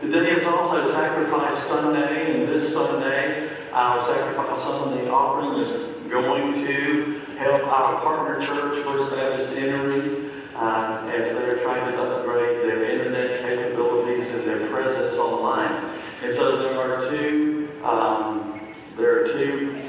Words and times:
Today 0.00 0.30
is 0.30 0.46
also 0.46 0.90
Sacrifice 0.92 1.62
Sunday, 1.62 2.34
and 2.34 2.48
this 2.48 2.72
Sunday, 2.72 3.50
our 3.70 4.00
Sacrifice 4.00 4.62
Sunday 4.62 5.06
offering 5.10 5.60
is 5.60 6.10
going 6.10 6.54
to 6.54 7.20
help 7.36 7.64
our 7.64 8.00
partner 8.00 8.40
church, 8.40 8.82
First 8.82 9.14
Baptist 9.14 9.52
Entry, 9.52 10.30
uh, 10.56 11.06
as 11.14 11.34
they're 11.34 11.58
trying 11.58 11.92
to 11.92 12.02
upgrade 12.02 12.62
their 12.62 12.82
internet 12.90 13.42
capabilities 13.42 14.28
and 14.28 14.48
their 14.48 14.66
presence 14.68 15.16
online. 15.16 15.90
And 16.22 16.32
so 16.32 16.56
there 16.56 16.80
are 16.80 16.98
two, 17.10 17.68
um, 17.84 18.74
there 18.96 19.22
are 19.22 19.26
two 19.26 19.86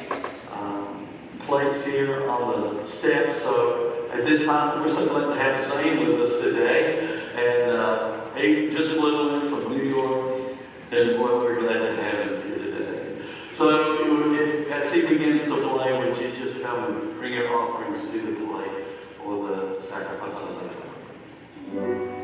um, 0.52 1.08
plates 1.48 1.86
here 1.86 2.30
on 2.30 2.76
the 2.76 2.86
steps. 2.86 3.42
So 3.44 4.10
at 4.12 4.26
this 4.26 4.44
time, 4.44 4.82
we're 4.82 4.94
so 4.94 5.08
glad 5.08 5.34
to 5.34 5.42
have 5.42 5.64
Zane 5.64 6.06
with 6.06 6.20
us 6.20 6.38
today. 6.42 7.20
And 7.34 7.72
uh, 7.72 8.22
he 8.36 8.70
just 8.72 8.92
flew 8.92 9.40
in 9.40 9.46
from 9.46 9.72
and 10.92 11.18
boy, 11.18 11.38
we're 11.38 11.60
glad 11.62 11.80
to 11.80 12.04
have 12.04 12.28
him 12.28 12.42
here 12.48 12.58
today. 12.58 13.22
So 13.54 14.68
as 14.72 14.92
he 14.92 15.08
begins 15.08 15.44
to 15.46 15.56
play, 15.56 15.98
would 15.98 16.18
you 16.18 16.32
just 16.38 16.62
come 16.62 16.84
and 16.84 17.18
bring 17.18 17.34
your 17.34 17.56
offerings 17.56 18.02
to 18.12 18.20
the 18.20 18.46
plate 18.46 18.86
for 19.18 19.48
the 19.48 19.82
sacrifice 19.82 20.38
of 20.38 20.60
the 21.74 22.21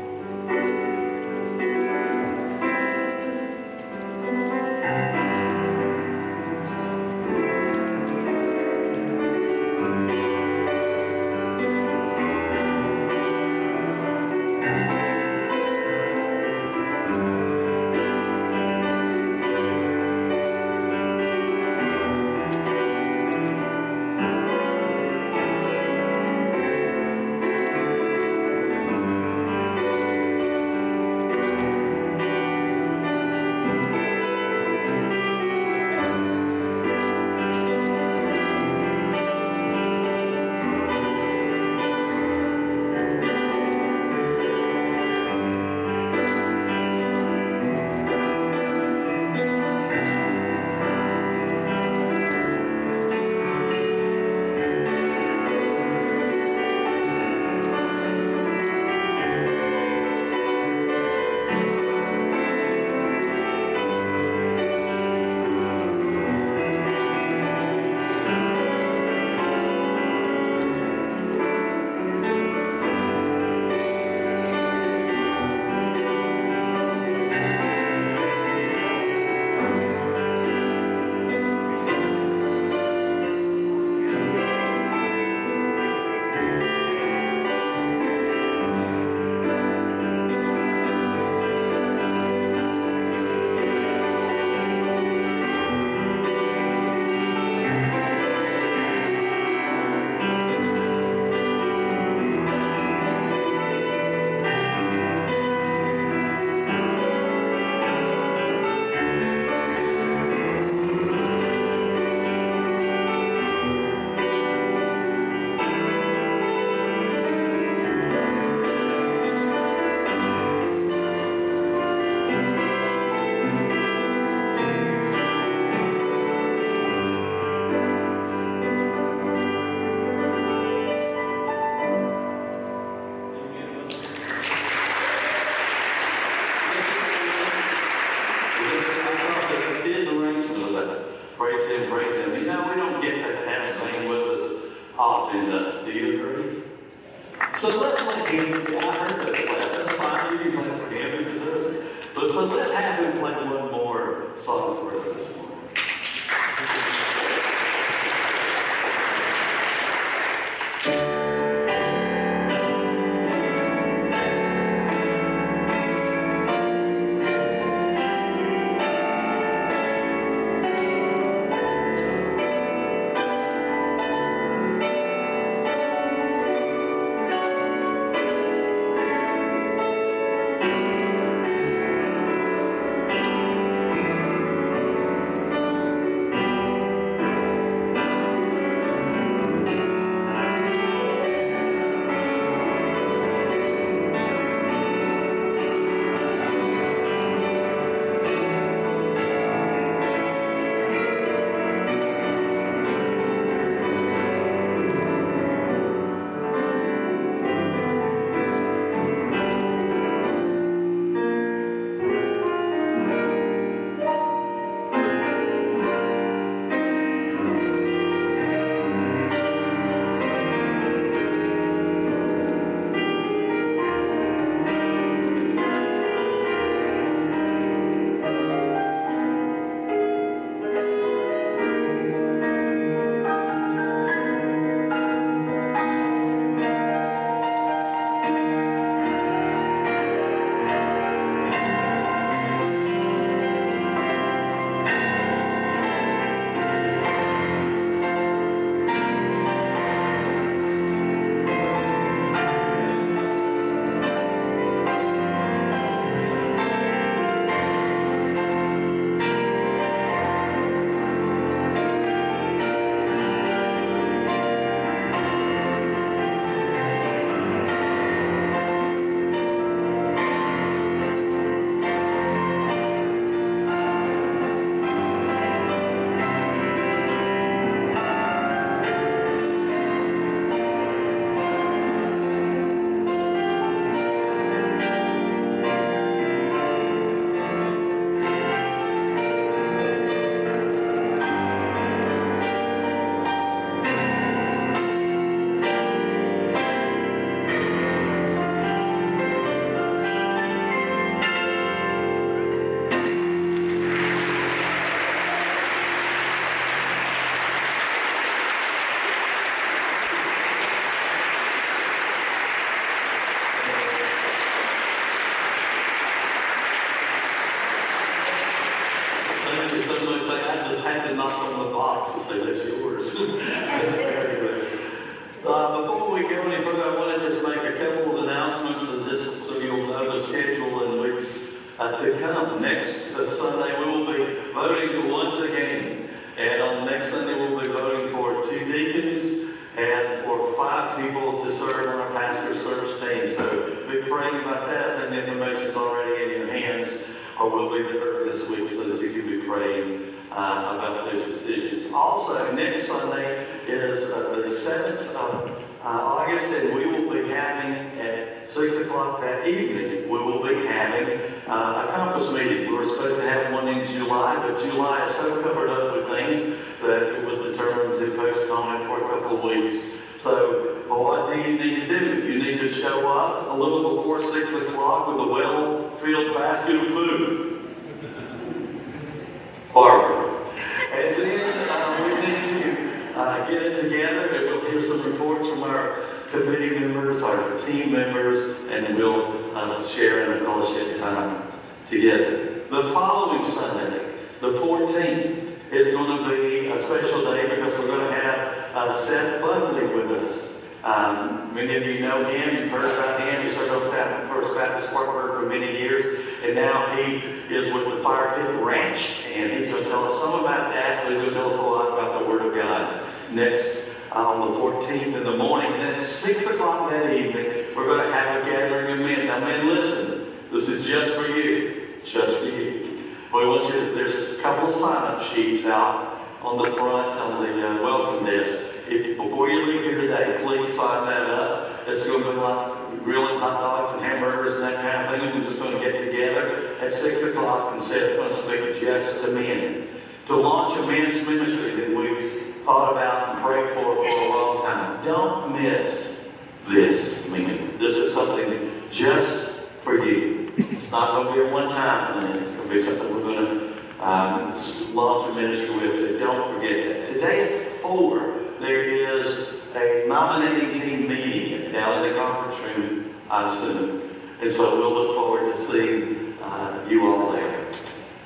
Pit 408.08 408.62
Ranch, 408.62 409.22
and 409.26 409.52
he's 409.52 409.68
going 409.68 409.84
to 409.84 409.90
tell 409.90 410.10
us 410.10 410.20
some 410.20 410.40
about 410.40 410.72
that, 410.72 411.04
but 411.04 411.12
he's 411.12 411.20
going 411.20 411.30
to 411.30 411.36
tell 411.36 411.50
us 411.50 411.58
a 411.58 411.62
lot 411.62 411.92
about 411.92 412.20
the 412.20 412.28
Word 412.28 412.46
of 412.46 412.54
God. 412.54 413.04
Next, 413.30 413.88
on 414.12 414.40
the 414.40 414.58
14th 414.58 415.14
in 415.14 415.24
the 415.24 415.36
morning, 415.36 415.72
then 415.72 415.94
at 415.94 416.02
6 416.02 416.46
o'clock 416.46 416.90
that 416.90 417.12
evening, 417.12 417.66
we're 417.76 417.86
going 417.86 418.06
to 418.06 418.12
have 418.12 418.42
a 418.42 418.50
gathering 418.50 418.92
of 418.92 419.06
men. 419.06 419.26
Now, 419.26 419.40
men, 419.40 419.66
listen, 419.66 420.32
this 420.50 420.68
is 420.68 420.86
just 420.86 421.14
for 421.14 421.28
you, 421.28 421.92
just 422.04 422.38
for 422.38 422.44
you. 422.44 423.14
We 423.34 423.46
want 423.46 423.64
you 423.64 423.72
to, 423.72 423.94
there's 423.94 424.38
a 424.38 424.42
couple 424.42 424.68
of 424.68 424.74
sign-up 424.74 425.22
sheets 425.30 425.66
out 425.66 426.18
on 426.40 426.56
the 426.56 426.72
front 426.76 427.18
on 427.18 427.42
the 427.42 427.68
uh, 427.68 427.82
welcome 427.82 428.24
desk. 428.24 428.56
If, 428.88 429.18
before 429.18 429.50
you 429.50 429.66
leave 429.66 429.82
here 429.82 430.00
today, 430.00 430.40
please 430.42 430.74
sign 430.74 431.04
that 431.06 431.28
up. 431.28 431.86
It's 431.86 432.02
going 432.04 432.22
to 432.22 432.32
be 432.32 432.36
like 432.38 433.04
grilling 433.04 433.38
hot 433.38 433.60
dogs 433.60 433.92
and 433.92 434.02
hamburgers 434.02 434.54
and 434.54 434.62
that 434.62 434.76
kind 434.76 435.14
of 435.14 435.20
thing. 435.20 435.38
We're 435.38 435.46
just 435.46 435.58
going 435.58 435.72
to 435.72 435.80
get 435.80 436.10
together 436.10 436.67
at 436.80 436.92
6 436.92 437.22
o'clock 437.22 437.72
and 437.72 437.88
going 437.88 438.30
to 438.30 438.46
speak 438.46 438.80
just 438.80 439.22
to 439.22 439.32
men. 439.32 439.88
To 440.26 440.36
launch 440.36 440.78
a 440.78 440.86
men's 440.86 441.26
ministry 441.26 441.74
that 441.76 441.96
we've 441.96 442.56
thought 442.64 442.92
about 442.92 443.34
and 443.34 443.44
prayed 443.44 443.70
for 443.70 443.96
for 443.96 444.04
a 444.04 444.28
long 444.28 444.64
time. 444.64 445.04
Don't 445.04 445.62
miss 445.62 446.22
this 446.66 447.26
meeting. 447.28 447.78
This 447.78 447.96
is 447.96 448.12
something 448.12 448.82
just 448.90 449.50
for 449.82 450.04
you. 450.04 450.52
It's 450.58 450.90
not 450.90 451.12
going 451.12 451.28
to 451.28 451.32
be 451.34 451.48
a 451.48 451.52
one-time 451.52 452.20
thing. 452.20 452.42
It's 452.42 452.50
going 452.50 452.68
to 452.68 452.74
be 452.74 452.82
something 452.82 453.14
we're 453.14 453.22
going 453.22 453.58
to 453.60 454.06
um, 454.06 454.54
launch 454.94 455.32
a 455.32 455.40
ministry 455.40 455.76
with. 455.76 455.94
So 455.94 456.18
don't 456.18 456.54
forget 456.54 457.06
that. 457.06 457.12
Today 457.12 457.66
at 457.66 457.72
4, 457.80 458.38
there 458.60 458.82
is 458.84 459.50
a 459.74 460.04
nominating 460.06 460.78
team 460.80 461.08
meeting 461.08 461.72
down 461.72 462.04
in 462.04 462.12
the 462.12 462.18
conference 462.18 462.76
room 462.76 463.14
uh, 463.30 463.54
soon. 463.54 464.10
And 464.40 464.50
so 464.50 464.78
we'll 464.78 464.92
look 464.92 465.16
forward 465.16 465.54
to 465.54 465.58
seeing 465.58 466.27
uh, 466.48 466.88
you 466.88 467.06
all 467.06 467.32
there. 467.32 467.66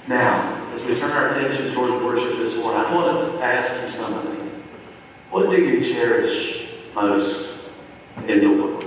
Now, 0.08 0.72
as 0.74 0.82
we 0.82 0.94
turn 0.96 1.10
our 1.10 1.30
attention 1.30 1.72
toward 1.74 2.02
worship 2.02 2.38
this 2.38 2.56
morning, 2.56 2.80
I 2.80 2.94
want 2.94 3.32
to 3.32 3.44
ask 3.44 3.70
you 3.82 3.90
something. 3.90 4.62
What 5.30 5.50
do 5.50 5.56
you 5.56 5.82
cherish 5.82 6.68
most 6.94 7.54
in 8.26 8.40
the 8.40 8.48
world? 8.48 8.84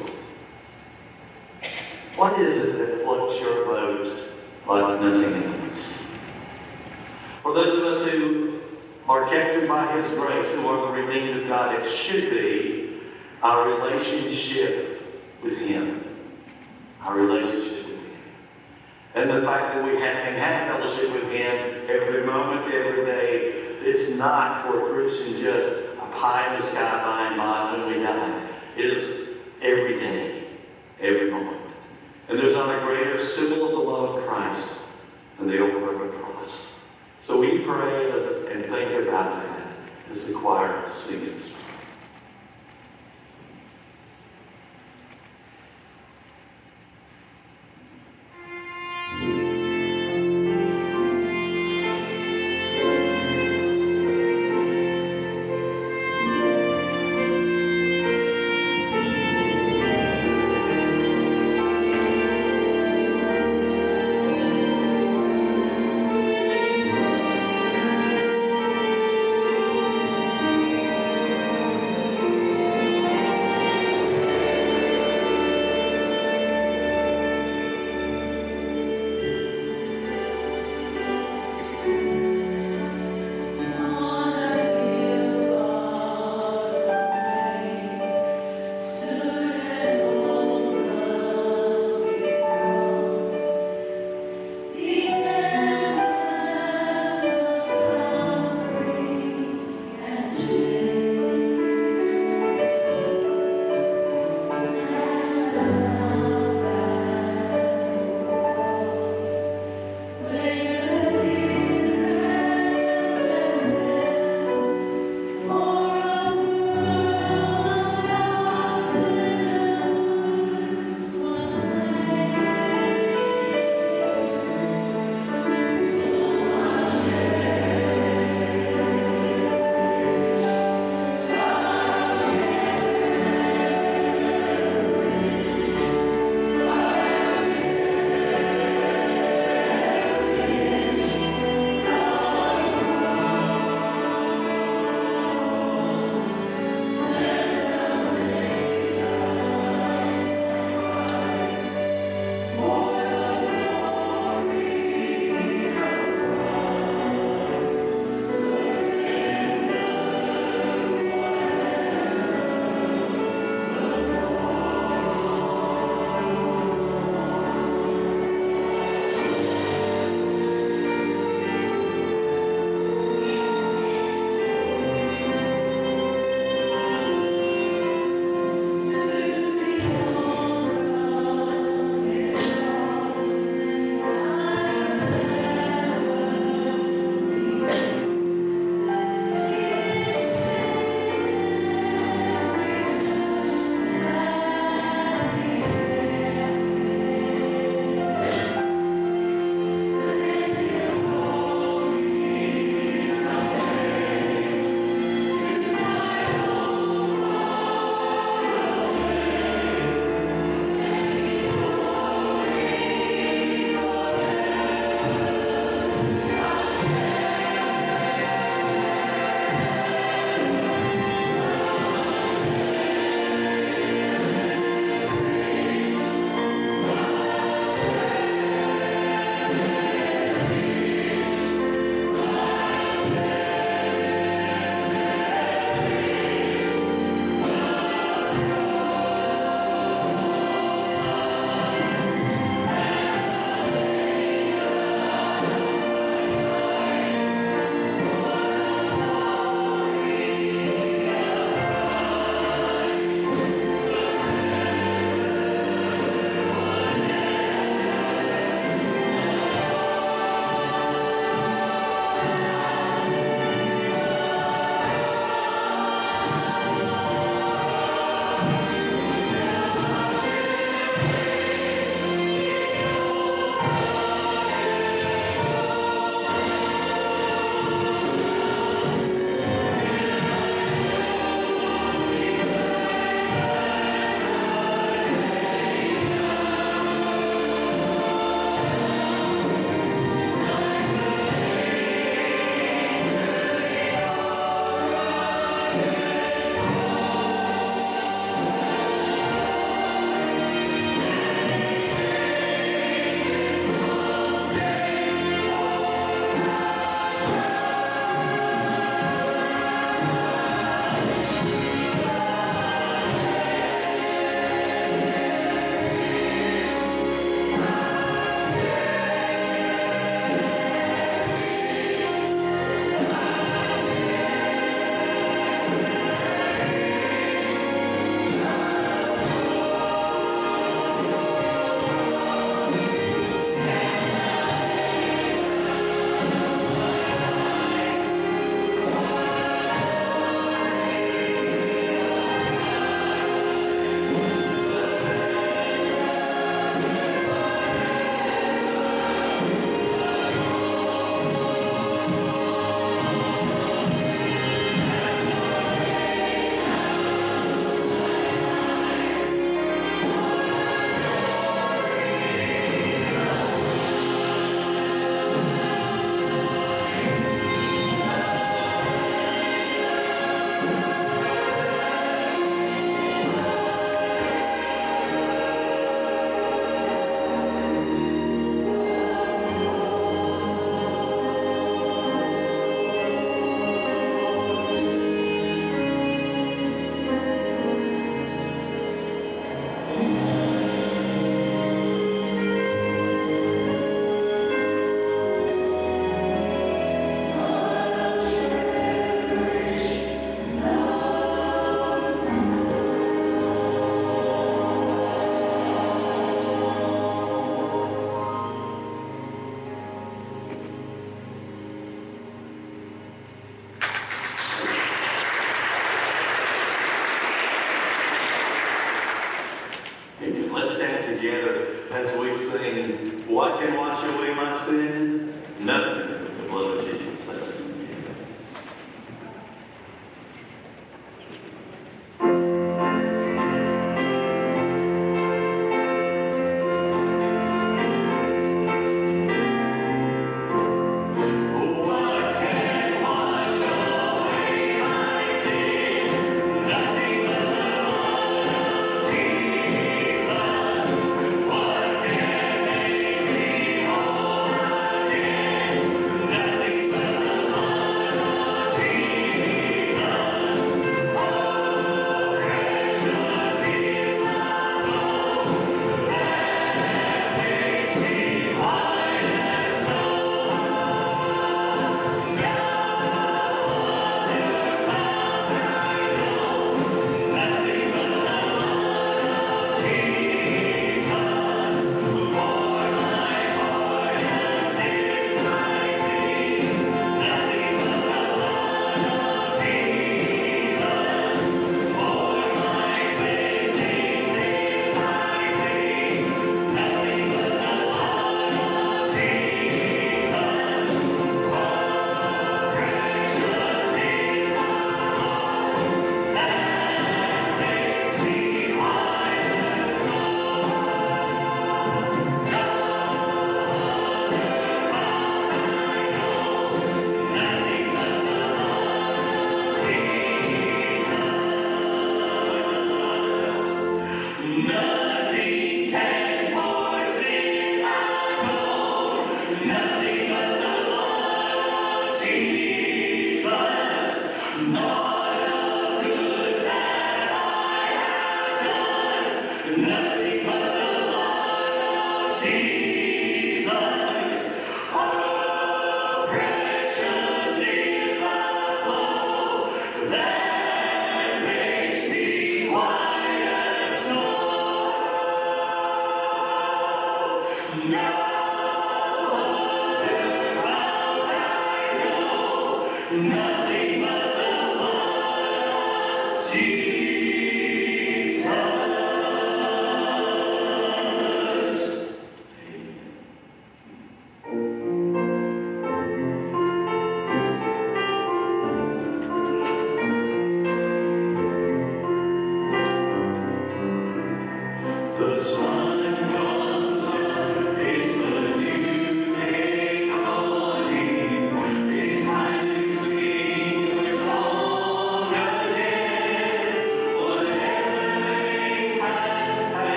What 2.16 2.40
is 2.40 2.58
it 2.58 2.78
that 2.78 3.04
floats 3.04 3.40
your 3.42 3.66
boat 3.66 4.30
like 4.68 5.02
nothing 5.02 5.44
else? 5.44 6.02
For 7.44 7.54
those 7.54 7.78
of 7.78 7.84
us 7.84 8.12
who 8.12 8.62
are 9.08 9.28
captured 9.28 9.68
by 9.68 9.96
His 9.96 10.08
grace, 10.10 10.50
who 10.52 10.68
are 10.68 10.88
the 10.88 11.02
redeemed 11.02 11.42
of 11.42 11.48
God, 11.48 11.80
it 11.80 11.90
should 11.90 12.30
be 12.30 13.02
our 13.44 13.70
relationship 13.70 15.02
with 15.44 15.58
Him. 15.58 16.04
Our 17.02 17.16
relationship. 17.18 17.75
And 19.16 19.30
the 19.30 19.42
fact 19.44 19.76
that 19.76 19.84
we 19.84 19.92
have, 20.02 20.24
can 20.24 20.34
have 20.34 20.68
fellowship 20.68 21.10
with 21.14 21.32
Him 21.32 21.90
every 21.90 22.26
moment, 22.26 22.72
every 22.72 23.06
day, 23.06 23.78
it's 23.82 24.10
not 24.18 24.66
for 24.66 24.90
a 24.90 24.94
Christian 24.94 25.42
just 25.42 25.70
a 25.70 26.06
pie 26.12 26.54
in 26.54 26.60
the 26.60 26.66
sky 26.66 27.04
by 27.04 27.28
and 27.28 27.38
by 27.38 27.78
when 27.78 27.98
we 27.98 28.04
die. 28.04 28.50
It 28.76 28.86
is 28.86 29.30
every 29.62 30.00
day, 30.00 30.44
every 31.00 31.32
moment. 31.32 31.62
And 32.28 32.38
there's 32.38 32.54
not 32.54 32.76
a 32.76 32.86
greater 32.86 33.18
symbol 33.18 33.66
of 33.66 33.72
the 33.72 33.78
love 33.78 34.16
of 34.18 34.28
Christ 34.28 34.68
than 35.38 35.48
the 35.48 35.60
old 35.60 35.82
rugged 35.82 36.20
cross. 36.22 36.80
So 37.22 37.40
we 37.40 37.60
pray 37.60 38.12
and 38.52 38.66
think 38.66 39.08
about 39.08 39.44
that 39.44 39.68
as 40.10 40.26
the 40.26 40.34
choir 40.34 40.90
sings 40.90 41.55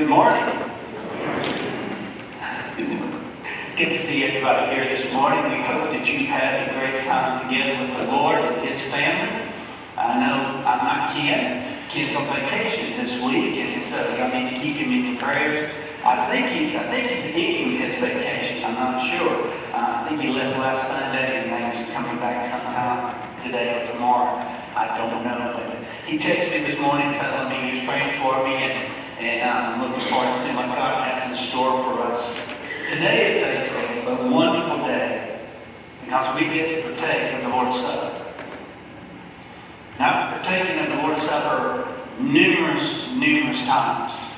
Good 0.00 0.08
morning. 0.08 0.48
Good 3.76 3.92
to 3.92 3.98
see 3.98 4.24
everybody 4.24 4.74
here 4.74 4.84
this 4.96 5.12
morning. 5.12 5.44
We 5.52 5.60
hope 5.60 5.92
that 5.92 6.08
you've 6.08 6.24
had 6.24 6.64
a 6.64 6.72
great 6.72 7.04
time 7.04 7.44
together 7.44 7.84
with 7.84 8.00
the 8.00 8.08
Lord 8.08 8.40
and 8.40 8.64
His 8.64 8.80
family. 8.88 9.44
I 10.00 10.16
know 10.16 10.64
I'm 10.64 10.80
not 10.88 11.12
Ken. 11.12 11.84
Ken's 11.92 12.16
on 12.16 12.24
vacation 12.32 12.96
this 12.96 13.20
week, 13.20 13.60
and 13.60 13.76
so 13.76 14.00
y'all 14.16 14.32
need 14.32 14.56
to 14.56 14.56
keep 14.64 14.80
him 14.80 14.88
in 14.88 15.12
your 15.12 15.20
prayers. 15.20 15.70
I 16.02 16.32
think 16.32 16.48
he, 16.48 16.74
I 16.78 16.88
think 16.88 17.12
he's 17.12 17.36
eating 17.36 17.76
his 17.76 17.92
vacation. 18.00 18.64
I'm 18.64 18.80
not 18.80 19.04
sure. 19.04 19.52
Uh, 19.76 20.00
I 20.00 20.08
think 20.08 20.22
he 20.22 20.32
left 20.32 20.56
last 20.56 20.88
Sunday, 20.88 21.44
and 21.44 21.50
now 21.52 21.76
he's 21.76 21.84
coming 21.92 22.16
back 22.24 22.40
sometime 22.40 23.20
today 23.36 23.84
or 23.84 23.92
tomorrow. 23.92 24.40
I 24.72 24.96
don't 24.96 25.22
know, 25.28 25.60
but 25.60 25.76
he 26.08 26.16
texted 26.16 26.56
me 26.56 26.64
this 26.64 26.80
morning 26.80 27.12
telling 27.20 27.52
me 27.52 27.68
he 27.68 27.76
was 27.76 27.84
praying 27.84 28.16
for 28.16 28.42
me, 28.48 28.64
and, 28.64 29.09
and 29.20 29.42
uh, 29.42 29.54
I'm 29.54 29.82
looking 29.82 30.08
forward 30.08 30.32
to 30.32 30.40
seeing 30.40 30.56
what 30.56 30.66
God 30.66 31.12
has 31.12 31.28
in 31.28 31.34
store 31.36 31.84
for 31.84 32.02
us. 32.10 32.40
Today 32.88 33.42
a, 33.44 34.10
a 34.10 34.30
wonderful 34.30 34.78
day 34.78 35.46
because 36.04 36.40
we 36.40 36.48
get 36.48 36.82
to 36.82 36.88
partake 36.88 37.34
of 37.34 37.42
the 37.42 37.48
Lord's 37.50 37.78
Supper. 37.78 38.34
Now, 39.98 40.32
I've 40.32 40.42
partaken 40.42 40.78
of 40.78 40.96
the 40.96 41.02
Lord's 41.02 41.22
Supper 41.22 41.98
numerous, 42.18 43.10
numerous 43.14 43.60
times. 43.66 44.36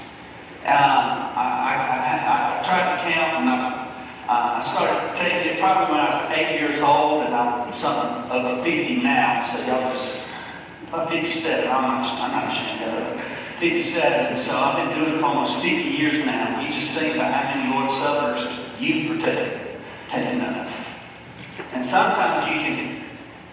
Um, 0.64 1.30
I, 1.34 1.38
I, 1.38 1.74
I, 2.18 2.60
I, 2.60 2.62
tried 2.62 2.96
to 2.96 3.12
count, 3.12 3.42
and 3.42 3.50
I, 3.50 3.88
uh, 4.28 4.58
I 4.58 4.60
started 4.62 5.14
taking 5.14 5.54
it 5.54 5.60
probably 5.60 5.94
when 5.94 6.00
I 6.00 6.24
was 6.24 6.38
eight 6.38 6.60
years 6.60 6.80
old, 6.80 7.24
and 7.24 7.34
I'm 7.34 7.72
something 7.72 8.30
of 8.30 8.58
a 8.58 8.62
50 8.62 9.02
now, 9.02 9.42
so 9.42 9.58
y'all 9.66 9.92
just, 9.92 10.28
about 10.88 11.10
57, 11.10 11.68
I'm 11.68 11.82
not, 11.82 12.20
I'm 12.20 12.30
not 12.30 12.48
sure. 12.50 13.32
57, 13.62 14.36
so 14.38 14.50
I've 14.50 14.88
been 14.88 14.98
doing 14.98 15.14
it 15.14 15.20
for 15.20 15.26
almost 15.26 15.62
50 15.62 15.70
years 15.70 16.26
now. 16.26 16.60
You 16.60 16.66
just 16.72 16.90
think 16.98 17.14
about 17.14 17.32
how 17.32 17.54
many 17.54 17.70
Lord's 17.72 17.94
Suppers 17.94 18.58
you've 18.80 19.06
partaken, 19.06 19.78
taken 20.08 20.40
of. 20.40 20.98
And 21.72 21.84
sometimes 21.84 22.50
you 22.50 22.58
can 22.58 23.04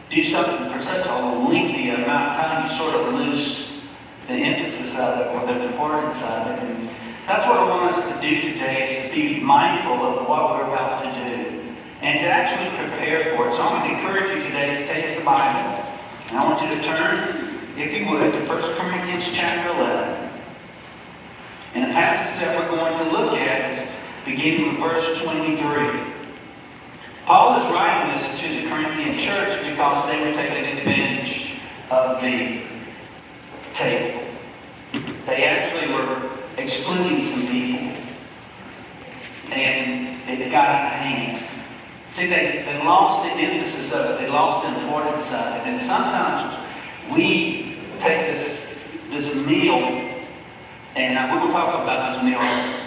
do 0.09 0.23
something 0.23 0.67
for 0.67 0.81
such 0.81 1.05
a 1.05 1.13
lengthy 1.47 1.91
amount 1.91 2.31
of 2.31 2.41
time, 2.41 2.63
you 2.63 2.75
sort 2.75 2.95
of 2.95 3.13
lose 3.13 3.83
the 4.25 4.33
emphasis 4.33 4.97
of 4.97 5.19
it 5.19 5.27
or 5.27 5.45
the 5.45 5.67
importance 5.67 6.23
of 6.23 6.47
it. 6.47 6.63
And 6.63 6.89
that's 7.27 7.45
what 7.45 7.57
I 7.57 7.69
want 7.69 7.93
us 7.93 8.11
to 8.11 8.19
do 8.19 8.41
today 8.41 8.89
is 8.89 9.11
to 9.11 9.15
be 9.15 9.39
mindful 9.39 9.93
of 9.93 10.27
what 10.27 10.55
we're 10.55 10.73
about 10.73 11.03
to 11.03 11.11
do 11.21 11.75
and 12.01 12.19
to 12.21 12.25
actually 12.25 12.75
prepare 12.81 13.35
for 13.35 13.49
it. 13.49 13.53
So 13.53 13.61
I'm 13.61 13.85
going 13.85 13.93
to 13.93 14.01
encourage 14.01 14.35
you 14.35 14.41
today 14.41 14.79
to 14.79 14.87
take 14.87 15.19
the 15.19 15.23
Bible. 15.23 15.85
And 16.29 16.37
I 16.39 16.49
want 16.49 16.59
you 16.63 16.75
to 16.75 16.81
turn, 16.81 17.38
if 17.79 17.93
you 17.93 18.11
would, 18.11 18.33
to 18.33 18.39
1 18.39 18.61
Corinthians 18.75 19.29
chapter 19.31 19.69
11. 19.71 20.31
And 21.75 21.89
the 21.89 21.93
passage 21.93 22.45
that 22.45 22.59
we're 22.59 22.75
going 22.75 23.05
to 23.05 23.11
look 23.11 23.33
at 23.33 23.71
is 23.71 23.89
beginning 24.25 24.81
with 24.81 24.91
verse 24.91 25.21
23. 25.21 26.13
Paul 27.25 27.61
is 27.61 27.71
writing 27.71 28.11
this 28.11 28.41
to 28.41 28.47
the 28.49 28.67
Corinthian 28.67 29.17
church 29.17 29.65
because 29.65 30.09
they 30.09 30.19
were 30.19 30.35
taking 30.35 30.77
advantage 30.77 31.53
of 31.89 32.21
the 32.21 32.63
table. 33.73 34.23
They 35.25 35.45
actually 35.45 35.93
were 35.93 36.31
excluding 36.57 37.23
some 37.23 37.47
people. 37.47 37.95
And 39.53 40.29
it 40.29 40.51
got 40.51 40.67
out 40.67 40.85
of 40.85 40.99
hand. 40.99 41.45
See, 42.07 42.25
they, 42.25 42.63
they 42.65 42.83
lost 42.83 43.23
the 43.23 43.41
emphasis 43.41 43.93
of 43.93 44.11
it. 44.11 44.19
They 44.19 44.29
lost 44.29 44.67
the 44.67 44.81
importance 44.81 45.31
of 45.31 45.55
it. 45.55 45.67
And 45.67 45.79
sometimes 45.79 46.57
we 47.11 47.68
take 47.99 48.31
this, 48.31 48.77
this 49.09 49.45
meal, 49.45 49.75
and 50.95 51.33
we 51.33 51.39
will 51.39 51.53
talk 51.53 51.83
about 51.83 52.13
this 52.13 52.23
meal 52.23 52.41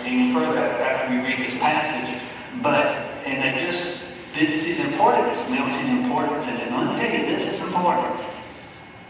even 0.06 0.34
further 0.34 0.58
after 0.58 1.10
we 1.10 1.22
read 1.22 1.38
this 1.38 1.56
passage, 1.58 2.20
but, 2.62 2.86
and 3.24 3.42
they 3.42 3.64
just 3.64 4.04
didn't 4.34 4.56
see 4.56 4.74
the 4.74 4.92
importance. 4.92 5.48
Don't 5.48 5.70
the 5.70 6.04
importance. 6.04 6.48
And 6.48 6.58
let 6.74 6.94
me 6.94 7.00
tell 7.00 7.20
you, 7.20 7.26
this 7.26 7.48
is 7.48 7.60
important. 7.62 8.20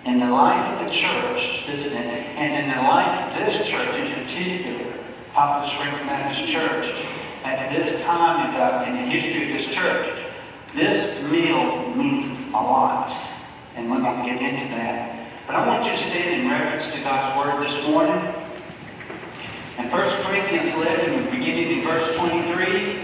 In 0.05 0.19
the 0.19 0.31
life 0.31 0.73
of 0.73 0.87
the 0.87 0.93
church, 0.93 1.65
this 1.67 1.87
is, 1.87 1.95
and 1.95 2.65
in 2.65 2.77
the 2.77 2.83
life 2.83 3.31
of 3.31 3.39
this 3.39 3.67
church 3.67 3.95
in 3.95 4.25
particular, 4.25 4.93
Papa 5.33 5.69
Spring 5.69 5.93
Baptist 6.07 6.47
Church, 6.47 7.07
at 7.45 7.71
this 7.73 8.03
time 8.05 8.49
in 8.49 8.59
the, 8.59 8.89
in 8.89 9.05
the 9.05 9.13
history 9.13 9.45
of 9.45 9.49
this 9.57 9.69
church, 9.69 10.09
this 10.75 11.23
meal 11.31 11.95
means 11.95 12.29
a 12.51 12.53
lot. 12.53 13.13
And 13.77 13.91
we're 13.91 14.01
going 14.01 14.23
to 14.23 14.29
get 14.29 14.43
into 14.43 14.69
that. 14.75 15.22
But 15.47 15.57
I 15.57 15.67
want 15.67 15.85
you 15.85 15.91
to 15.91 15.99
stand 15.99 16.41
in 16.41 16.49
reverence 16.49 16.95
to 16.95 17.03
God's 17.03 17.37
Word 17.37 17.67
this 17.67 17.89
morning. 17.89 18.15
In 19.79 19.91
1 19.91 20.23
Corinthians 20.23 20.75
11, 20.75 21.31
beginning 21.31 21.79
in 21.79 21.85
verse 21.85 22.17
23, 22.17 23.01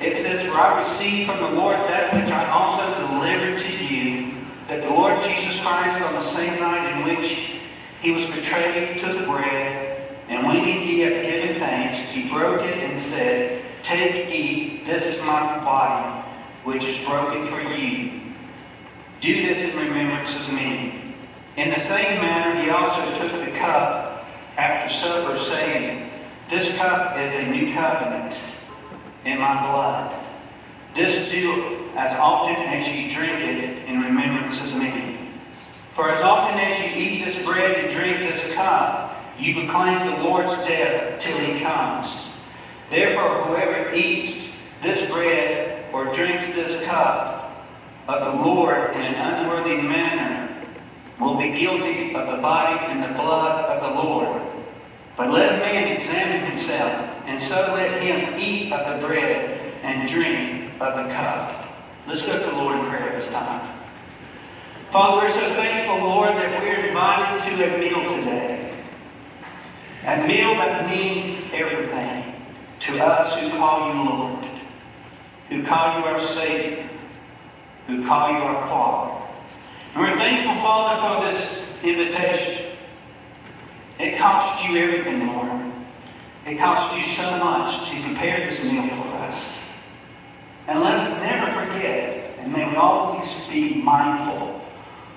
it 0.00 0.16
says, 0.16 0.42
For 0.46 0.58
I 0.58 0.78
received 0.78 1.30
from 1.30 1.40
the 1.40 1.50
Lord 1.50 1.76
that 1.76 2.14
which 2.14 2.32
I 2.32 2.48
also 2.48 2.82
delivered 3.06 3.60
to 3.60 3.84
you, 3.84 4.34
that 4.68 4.82
the 4.82 4.88
Lord 4.88 5.22
Jesus 5.22 5.60
Christ, 5.60 6.00
on 6.00 6.14
the 6.14 6.22
same 6.22 6.58
night 6.60 6.96
in 6.96 7.04
which 7.04 7.56
he 8.00 8.10
was 8.12 8.26
betrayed, 8.26 8.96
took 8.96 9.18
the 9.18 9.26
bread, 9.26 10.08
and 10.28 10.46
when 10.46 10.64
he 10.64 11.00
had 11.00 11.22
given 11.26 11.60
thanks, 11.60 12.10
he 12.10 12.26
broke 12.26 12.62
it 12.62 12.78
and 12.78 12.98
said, 12.98 13.62
Take, 13.82 14.30
eat, 14.34 14.86
this 14.86 15.06
is 15.06 15.20
my 15.20 15.58
body, 15.58 16.22
which 16.64 16.84
is 16.84 16.98
broken 17.06 17.46
for 17.46 17.60
you. 17.60 18.22
Do 19.20 19.46
this 19.46 19.76
in 19.76 19.88
remembrance 19.88 20.48
of 20.48 20.54
me. 20.54 21.01
In 21.56 21.68
the 21.68 21.78
same 21.78 22.18
manner, 22.22 22.62
he 22.62 22.70
also 22.70 23.02
took 23.18 23.44
the 23.44 23.50
cup 23.50 24.24
after 24.56 24.88
supper, 24.88 25.38
saying, 25.38 26.10
This 26.48 26.74
cup 26.78 27.18
is 27.18 27.34
a 27.34 27.50
new 27.50 27.74
covenant 27.74 28.40
in 29.26 29.38
my 29.38 29.60
blood. 29.60 30.14
This 30.94 31.30
do 31.30 31.90
as 31.94 32.12
often 32.14 32.56
as 32.56 32.88
you 32.88 33.10
drink 33.10 33.40
it 33.40 33.86
in 33.86 34.00
remembrance 34.00 34.62
of 34.62 34.78
me. 34.78 35.28
For 35.92 36.08
as 36.08 36.22
often 36.22 36.58
as 36.58 36.78
you 36.80 37.02
eat 37.02 37.24
this 37.24 37.44
bread 37.44 37.84
and 37.84 37.92
drink 37.92 38.20
this 38.20 38.54
cup, 38.54 39.14
you 39.38 39.52
proclaim 39.54 40.06
the 40.06 40.22
Lord's 40.22 40.56
death 40.66 41.20
till 41.20 41.36
he 41.36 41.60
comes. 41.60 42.30
Therefore, 42.88 43.44
whoever 43.44 43.92
eats 43.94 44.62
this 44.80 45.10
bread 45.10 45.84
or 45.92 46.12
drinks 46.14 46.48
this 46.52 46.82
cup 46.86 47.66
of 48.08 48.38
the 48.38 48.42
Lord 48.42 48.92
in 48.92 49.02
an 49.02 49.14
unworthy 49.14 49.76
manner 49.76 50.41
will 51.20 51.36
be 51.36 51.50
guilty 51.50 52.14
of 52.14 52.26
the 52.30 52.42
body 52.42 52.78
and 52.86 53.02
the 53.02 53.18
blood 53.18 53.64
of 53.66 53.82
the 53.82 54.02
Lord. 54.02 54.42
But 55.16 55.30
let 55.30 55.54
a 55.54 55.58
man 55.58 55.92
examine 55.92 56.50
himself, 56.50 56.92
and 57.26 57.40
so 57.40 57.74
let 57.74 58.02
him 58.02 58.38
eat 58.38 58.72
of 58.72 59.00
the 59.00 59.06
bread 59.06 59.74
and 59.82 60.08
drink 60.08 60.72
of 60.80 60.96
the 60.96 61.12
cup. 61.12 61.68
Let's 62.06 62.26
go 62.26 62.32
to 62.32 62.50
the 62.50 62.56
Lord 62.56 62.78
in 62.78 62.86
prayer 62.86 63.12
this 63.12 63.30
time. 63.30 63.68
Father, 64.88 65.22
we're 65.22 65.30
so 65.30 65.54
thankful, 65.54 66.08
Lord, 66.08 66.30
that 66.30 66.60
we're 66.60 66.86
invited 66.86 67.56
to 67.56 67.74
a 67.74 67.78
meal 67.78 68.16
today. 68.16 68.74
A 70.04 70.26
meal 70.26 70.54
that 70.54 70.90
means 70.90 71.50
everything 71.54 72.34
to 72.80 72.98
us 72.98 73.40
who 73.40 73.50
call 73.50 73.94
you 73.94 74.02
Lord, 74.02 74.44
who 75.48 75.62
call 75.62 75.98
you 75.98 76.04
our 76.06 76.20
Savior, 76.20 76.88
who 77.86 78.04
call 78.06 78.32
you 78.32 78.38
our 78.38 78.66
Father. 78.66 79.21
And 79.94 80.02
we're 80.02 80.16
thankful, 80.16 80.54
Father, 80.54 81.20
for 81.20 81.26
this 81.26 81.66
invitation. 81.82 82.76
It 83.98 84.18
cost 84.18 84.64
you 84.64 84.78
everything, 84.78 85.26
Lord. 85.26 85.72
It 86.46 86.58
cost 86.58 86.96
you 86.96 87.04
so 87.04 87.38
much 87.38 87.90
to 87.90 88.02
prepare 88.02 88.46
this 88.46 88.64
meal 88.64 88.86
for 88.88 89.16
us. 89.18 89.78
And 90.66 90.80
let 90.80 90.98
us 90.98 91.10
never 91.22 91.66
forget, 91.66 92.38
and 92.38 92.52
may 92.52 92.68
we 92.68 92.76
always 92.76 93.46
be 93.48 93.74
mindful, 93.74 94.60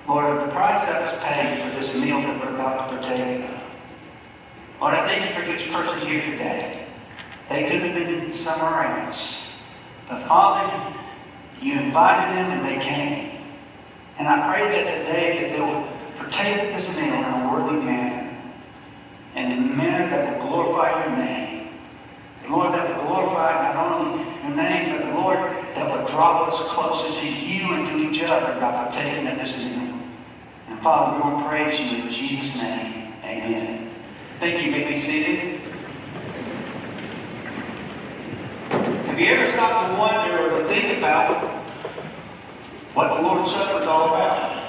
Lord, 0.06 0.36
of 0.36 0.46
the 0.46 0.52
price 0.52 0.84
that 0.84 1.14
was 1.14 1.24
paid 1.24 1.62
for 1.62 1.80
this 1.80 1.94
meal 1.94 2.20
that 2.20 2.38
we're 2.38 2.54
about 2.54 2.90
to 2.90 2.96
partake 2.96 3.44
of. 3.44 3.60
Lord, 4.80 4.94
I 4.94 5.06
thank 5.06 5.26
you 5.26 5.42
for 5.42 5.50
each 5.50 5.72
person 5.72 6.06
here 6.06 6.20
today. 6.30 6.86
They 7.48 7.70
could 7.70 7.80
have 7.80 7.94
been 7.94 8.24
in 8.24 8.30
somewhere 8.30 9.00
else. 9.00 9.58
But 10.08 10.20
Father, 10.22 10.94
you 11.62 11.78
invited 11.78 12.36
them 12.36 12.58
and 12.58 12.66
they 12.66 12.84
came. 12.84 13.35
And 14.18 14.28
I 14.28 14.52
pray 14.52 14.70
that 14.70 14.98
today 14.98 15.42
that 15.42 15.52
they 15.52 15.60
will 15.60 15.86
partake 16.16 16.74
this 16.74 16.88
meal 16.96 17.12
in 17.12 17.24
a 17.24 17.52
worthy 17.52 17.84
manner. 17.84 18.38
And 19.34 19.52
in 19.52 19.58
a 19.70 19.76
manner 19.76 20.08
that 20.08 20.40
will 20.40 20.48
glorify 20.48 21.04
your 21.04 21.16
name. 21.16 21.68
And 22.42 22.52
Lord, 22.52 22.72
that 22.72 22.96
will 22.96 23.06
glorify 23.06 23.74
not 23.74 23.92
only 23.92 24.24
your 24.42 24.56
name, 24.56 24.96
but 24.96 25.06
the 25.06 25.14
Lord, 25.20 25.38
that 25.74 25.86
will 25.86 26.06
draw 26.06 26.44
us 26.44 26.62
closer 26.72 27.20
to 27.20 27.28
you 27.28 27.74
and 27.74 27.88
to 27.88 28.10
each 28.10 28.22
other 28.22 28.58
by 28.58 28.72
partaking 28.72 29.26
of 29.26 29.36
this 29.36 29.56
meal. 29.56 30.00
And 30.68 30.78
Father, 30.80 31.16
we 31.16 31.38
to 31.38 31.48
praise 31.48 31.80
you 31.80 32.02
in 32.02 32.08
Jesus' 32.08 32.56
name. 32.62 33.12
Amen. 33.22 33.90
Thank 34.40 34.60
you. 34.60 34.66
You 34.66 34.70
may 34.70 34.88
be 34.88 34.96
seated. 34.96 35.60
Have 38.70 39.20
you 39.20 39.26
ever 39.34 39.46
stopped 39.50 39.92
to 39.92 39.98
wonder 39.98 40.56
or 40.56 40.62
to 40.62 40.68
think 40.68 40.98
about 40.98 41.55
what 42.96 43.14
the 43.14 43.20
Lord's 43.20 43.52
Supper 43.52 43.82
is 43.82 43.86
all 43.86 44.08
about? 44.08 44.64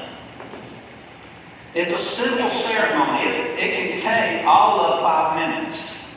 It's 1.74 1.94
a 1.94 1.98
simple 1.98 2.50
ceremony. 2.50 3.24
It, 3.24 3.58
it 3.58 4.02
can 4.02 4.02
take 4.02 4.46
all 4.46 4.82
of 4.82 5.00
five 5.00 5.40
minutes. 5.40 6.13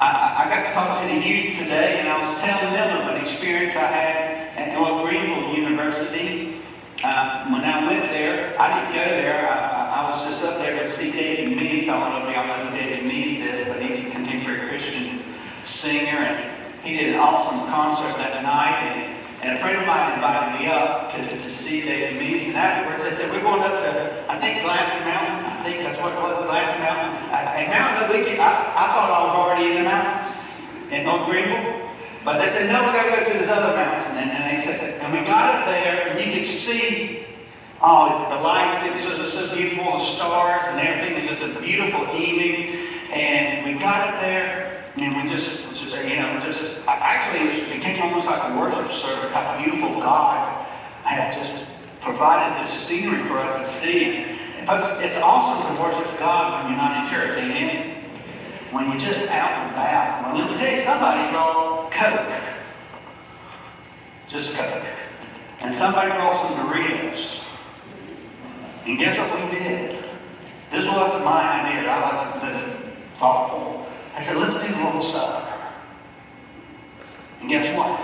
I 0.00 0.46
got 0.48 0.68
to 0.68 0.72
talk 0.72 1.02
to 1.02 1.08
the 1.12 1.20
youth 1.20 1.58
today, 1.58 1.98
and 1.98 2.08
I 2.08 2.20
was 2.20 2.40
telling 2.40 2.72
them 2.72 3.02
of 3.02 3.16
an 3.16 3.20
experience 3.20 3.74
I 3.74 3.86
had 3.86 4.56
at 4.56 4.74
North 4.78 5.02
Greenville 5.04 5.52
University. 5.52 6.54
Uh, 7.02 7.50
when 7.50 7.64
I 7.64 7.84
went 7.84 8.12
there, 8.12 8.54
I 8.60 8.78
didn't 8.78 8.94
go 8.94 9.10
there. 9.10 9.50
I, 9.50 9.58
I, 9.58 10.06
I 10.06 10.10
was 10.10 10.22
just 10.22 10.44
up 10.44 10.58
there 10.58 10.80
to 10.80 10.88
see 10.88 11.10
David 11.10 11.58
Meece. 11.58 11.88
I 11.88 11.98
don't 11.98 12.22
know 12.22 12.28
if 12.28 12.36
y'all 12.36 12.46
know 12.46 12.70
who 12.70 12.76
David 12.78 13.10
Meece 13.10 13.40
is, 13.40 13.66
but 13.66 13.82
he 13.82 13.94
was 13.94 14.04
a 14.04 14.10
contemporary 14.10 14.68
Christian 14.68 15.24
singer, 15.64 16.18
and 16.22 16.86
he 16.86 16.96
did 16.96 17.14
an 17.14 17.18
awesome 17.18 17.66
concert 17.66 18.16
that 18.18 18.44
night. 18.44 18.78
And, 18.94 19.17
and 19.42 19.56
a 19.56 19.60
friend 19.60 19.78
of 19.78 19.86
mine 19.86 20.14
invited 20.14 20.58
me 20.58 20.66
up 20.66 21.12
to, 21.12 21.22
to, 21.22 21.50
see 21.50 21.82
David 21.82 22.20
Meece. 22.20 22.46
And 22.48 22.56
afterwards, 22.56 23.04
they 23.04 23.14
said, 23.14 23.30
We're 23.30 23.42
going 23.42 23.62
up 23.62 23.70
to, 23.70 24.26
I 24.28 24.38
think, 24.40 24.62
Glassy 24.62 24.98
Mountain. 25.06 25.46
I 25.46 25.62
think 25.62 25.82
that's 25.86 25.98
what 25.98 26.12
it 26.12 26.18
was, 26.18 26.44
Glassy 26.50 26.78
Mountain. 26.82 27.30
A, 27.30 27.38
a 27.38 27.64
mountain 27.70 27.94
that 28.02 28.08
we 28.10 28.24
could, 28.26 28.38
I, 28.40 28.50
I 28.74 28.84
thought 28.90 29.10
I 29.14 29.20
was 29.30 29.34
already 29.38 29.70
in 29.70 29.84
the 29.84 29.86
mountains 29.86 30.66
in 30.90 31.06
North 31.06 31.26
Greenville. 31.30 31.86
But 32.24 32.42
they 32.42 32.48
said, 32.50 32.66
no, 32.66 32.82
we 32.82 32.92
got 32.92 33.06
to 33.06 33.10
go 33.14 33.32
to 33.32 33.38
this 33.38 33.48
other 33.48 33.76
mountain. 33.76 34.18
And, 34.18 34.30
and 34.30 34.42
they 34.50 34.60
said, 34.60 35.00
and 35.00 35.12
we 35.12 35.24
got 35.24 35.54
up 35.54 35.64
there, 35.66 36.08
and 36.10 36.18
you 36.18 36.34
could 36.34 36.44
see 36.44 37.24
oh, 37.80 38.26
the 38.28 38.42
lights. 38.42 38.82
It 38.82 38.92
was 38.92 39.04
just, 39.04 39.34
just 39.34 39.54
beautiful, 39.54 39.92
the 39.92 40.00
stars, 40.00 40.64
and 40.66 40.80
everything. 40.80 41.24
It 41.24 41.30
was 41.30 41.40
just 41.40 41.58
a 41.58 41.62
beautiful 41.62 42.02
evening. 42.14 42.90
And 43.12 43.64
we 43.64 43.78
got 43.78 44.08
up 44.08 44.20
there, 44.20 44.84
and 44.96 45.22
we 45.22 45.30
just, 45.30 45.67
just 45.90 46.08
you 46.08 46.16
know, 46.16 46.40
just 46.40 46.86
actually 46.86 47.48
it 47.48 47.72
became 47.72 48.02
almost 48.02 48.26
like 48.26 48.42
a 48.50 48.56
worship 48.58 48.90
service. 48.92 49.30
How 49.30 49.56
beautiful 49.62 50.00
God 50.00 50.66
had 51.04 51.32
just 51.32 51.64
provided 52.00 52.60
this 52.60 52.68
scenery 52.68 53.22
for 53.24 53.38
us 53.38 53.56
to 53.58 53.66
see. 53.66 54.24
Folks, 54.66 55.00
it's 55.02 55.16
awesome 55.16 55.76
to 55.76 55.82
worship 55.82 56.18
God 56.18 56.64
when 56.64 56.72
you're 56.72 56.82
not 56.82 57.02
in 57.02 57.12
church. 57.12 57.38
Amen 57.38 57.98
when 58.70 58.90
you're 58.90 59.00
just 59.00 59.28
out 59.30 59.50
and 59.50 59.70
about. 59.72 60.34
Well, 60.34 60.38
let 60.38 60.50
me 60.50 60.56
tell 60.56 60.76
you, 60.76 60.82
somebody 60.82 61.30
brought 61.30 61.90
Coke. 61.90 62.42
Just 64.28 64.54
Coke. 64.54 64.84
And 65.60 65.74
somebody 65.74 66.10
brought 66.10 66.36
some 66.36 66.66
Doritos. 66.66 67.48
And 68.86 68.98
guess 68.98 69.18
what 69.18 69.50
we 69.50 69.58
did? 69.58 70.04
This 70.70 70.86
wasn't 70.86 71.24
my 71.24 71.62
idea. 71.62 71.90
I 71.90 72.12
was 72.12 72.40
this 72.42 72.62
is 72.62 72.80
thoughtful. 73.16 73.86
I 74.14 74.20
said, 74.20 74.36
let's 74.36 74.52
do 74.52 74.74
a 74.74 74.84
little 74.84 75.00
supper. 75.00 75.57
And 77.40 77.48
guess 77.48 77.76
what? 77.76 78.00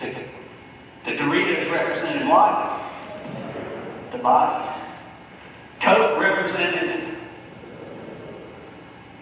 The, 0.00 1.10
the 1.10 1.16
Doritos 1.16 1.70
represented 1.70 2.28
what? 2.28 2.80
The 4.12 4.18
body. 4.18 4.68
Coke 5.80 6.20
represented 6.20 7.12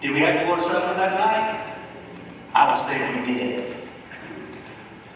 did 0.01 0.13
we 0.13 0.19
have 0.21 0.41
the 0.41 0.47
Lord's 0.47 0.65
Supper 0.65 0.95
that 0.95 1.13
night? 1.13 1.75
I 2.55 2.71
was 2.71 2.87
there, 2.87 3.21
we 3.21 3.33
did. 3.33 3.75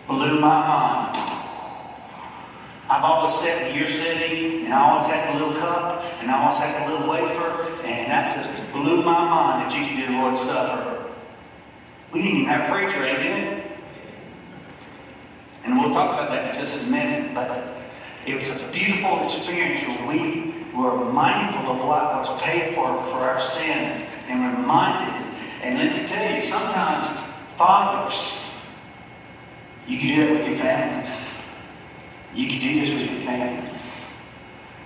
Blew 0.08 0.39
my 0.39 0.60
mind. 0.62 1.17
I've 2.88 3.03
always 3.03 3.34
sat 3.34 3.71
in 3.71 3.79
your 3.79 3.89
city, 3.89 4.65
and 4.65 4.73
I 4.75 4.91
always 4.91 5.08
had 5.08 5.34
a 5.34 5.39
little 5.39 5.60
cup, 5.60 6.03
and 6.21 6.29
I 6.29 6.39
always 6.39 6.60
had 6.60 6.88
a 6.88 6.93
little 6.93 7.10
wafer, 7.10 7.81
and 7.84 8.12
that 8.12 8.45
just 8.45 8.71
blew 8.73 8.97
my 8.97 9.25
mind 9.25 9.65
that 9.65 9.75
you 9.75 9.88
could 9.88 9.97
do 9.97 10.05
the 10.05 10.21
Lord's 10.21 10.41
Supper. 10.41 10.94
We 12.15 12.21
didn't 12.21 12.38
even 12.38 12.49
have 12.49 12.69
a 12.69 12.73
preacher, 12.73 13.04
amen? 13.04 13.62
And 15.65 15.78
we'll 15.78 15.91
talk 15.91 16.13
about 16.13 16.30
that 16.30 16.56
in 16.56 16.62
just 16.62 16.88
a 16.88 16.89
minute, 16.89 17.36
but 17.36 17.75
it 18.25 18.36
was 18.36 18.49
a 18.63 18.67
beautiful 18.71 19.25
experience 19.25 19.82
where 19.86 20.08
we 20.08 20.56
were 20.73 21.12
mindful 21.12 21.73
of 21.73 21.80
what 21.80 22.15
was 22.15 22.41
paid 22.41 22.73
for 22.73 22.88
for 23.12 23.17
our 23.17 23.41
sins 23.41 24.08
and 24.30 24.58
reminded. 24.58 25.28
And 25.62 25.78
let 25.78 25.91
me 25.91 26.08
tell 26.08 26.34
you, 26.34 26.41
sometimes 26.41 27.19
fathers, 27.58 28.47
you 29.86 29.99
can 29.99 30.08
do 30.08 30.15
that 30.15 30.39
with 30.39 30.47
your 30.47 30.58
families. 30.58 31.34
You 32.34 32.47
can 32.47 32.60
do 32.62 32.80
this 32.80 32.89
with 32.91 33.12
your 33.12 33.21
families. 33.28 33.93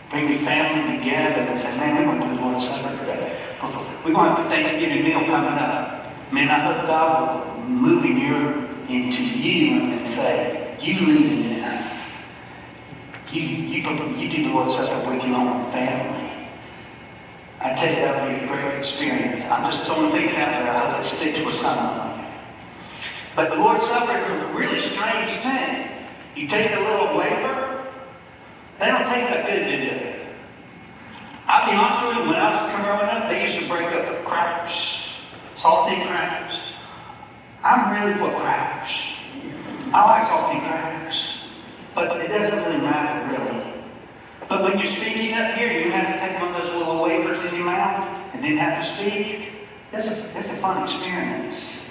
Bring 0.10 0.30
your 0.30 0.40
family 0.40 0.98
together 0.98 1.42
and 1.42 1.60
say, 1.60 1.78
man, 1.78 2.08
we're 2.08 2.18
going 2.18 2.22
to 2.22 2.36
do 2.36 2.42
the 2.42 2.48
Lord's 2.48 2.68
Supper 2.68 2.98
today. 2.98 3.38
We're 4.04 4.14
going 4.14 4.30
to 4.30 4.42
have 4.42 4.46
a 4.48 4.50
Thanksgiving 4.50 5.04
meal 5.04 5.24
coming 5.26 5.60
up. 5.60 5.99
Man, 6.32 6.48
I 6.50 6.60
hope 6.60 6.86
God 6.86 7.58
will 7.58 7.64
move 7.66 8.06
in 8.06 8.18
your, 8.18 8.66
into 8.88 9.24
you 9.24 9.82
and 9.82 10.08
say, 10.08 10.78
you 10.80 10.94
lead 11.08 11.32
in 11.32 11.44
this. 11.62 12.18
You, 13.32 13.42
you, 13.42 13.82
you 13.82 14.30
do 14.30 14.44
the 14.44 14.54
Lord's 14.54 14.76
Supper 14.76 15.10
with 15.10 15.24
your 15.24 15.36
own 15.36 15.72
family. 15.72 16.30
I 17.62 17.74
tell 17.74 17.90
you, 17.90 17.96
that 18.02 18.24
would 18.24 18.40
be 18.40 18.46
a 18.46 18.48
great 18.48 18.78
experience. 18.80 19.44
I'm 19.46 19.70
just 19.70 19.86
throwing 19.86 20.12
things 20.12 20.34
out 20.36 20.50
there. 20.50 20.72
I 20.72 20.92
hope 20.92 21.02
it 21.02 21.04
sticks 21.04 21.46
with 21.46 21.56
someone. 21.56 22.26
But 23.36 23.50
the 23.50 23.56
Lord's 23.56 23.86
Supper 23.86 24.18
is 24.18 24.40
a 24.40 24.46
really 24.48 24.80
strange 24.80 25.32
thing. 25.32 25.88
You 26.36 26.48
take 26.48 26.72
a 26.76 26.80
little 26.80 27.18
wafer, 27.18 27.86
they 28.80 28.86
don't 28.86 29.06
taste 29.06 29.30
that 29.30 29.46
good, 29.46 29.64
do 29.66 29.78
they? 29.78 30.28
I'll 31.48 31.70
be 31.70 31.76
honest 31.76 32.06
with 32.06 32.18
you, 32.18 32.32
when 32.32 32.40
I 32.40 32.64
was 32.64 32.72
growing 32.76 33.10
up, 33.10 33.30
they 33.30 33.44
used 33.44 33.60
to 33.60 33.68
break 33.68 33.94
up 33.94 34.06
the 34.06 34.24
crackers, 34.24 35.09
saltine 35.60 36.08
crackers. 36.08 36.74
I'm 37.64 37.92
really 37.92 38.14
for 38.14 38.32
crackers. 38.40 39.18
I 39.92 40.06
like 40.06 40.24
saltine 40.24 40.62
crackers. 40.66 41.44
But 41.94 42.16
it 42.22 42.30
doesn't 42.30 42.58
really 42.64 42.80
matter, 42.80 43.28
really. 43.30 43.74
But 44.48 44.64
when 44.64 44.80
you're 44.80 44.88
speaking 44.88 45.34
up 45.34 45.54
here, 45.56 45.70
you 45.70 45.92
have 45.92 46.16
to 46.16 46.20
take 46.20 46.40
one 46.40 46.56
of 46.56 46.62
those 46.62 46.74
little 46.74 47.04
wafers 47.04 47.44
in 47.52 47.56
your 47.56 47.66
mouth 47.66 48.08
and 48.34 48.42
then 48.42 48.56
have 48.56 48.82
to 48.82 48.88
speak. 48.88 49.52
That's 49.92 50.08
a, 50.08 50.14
that's 50.34 50.48
a 50.48 50.56
fun 50.56 50.82
experience. 50.82 51.90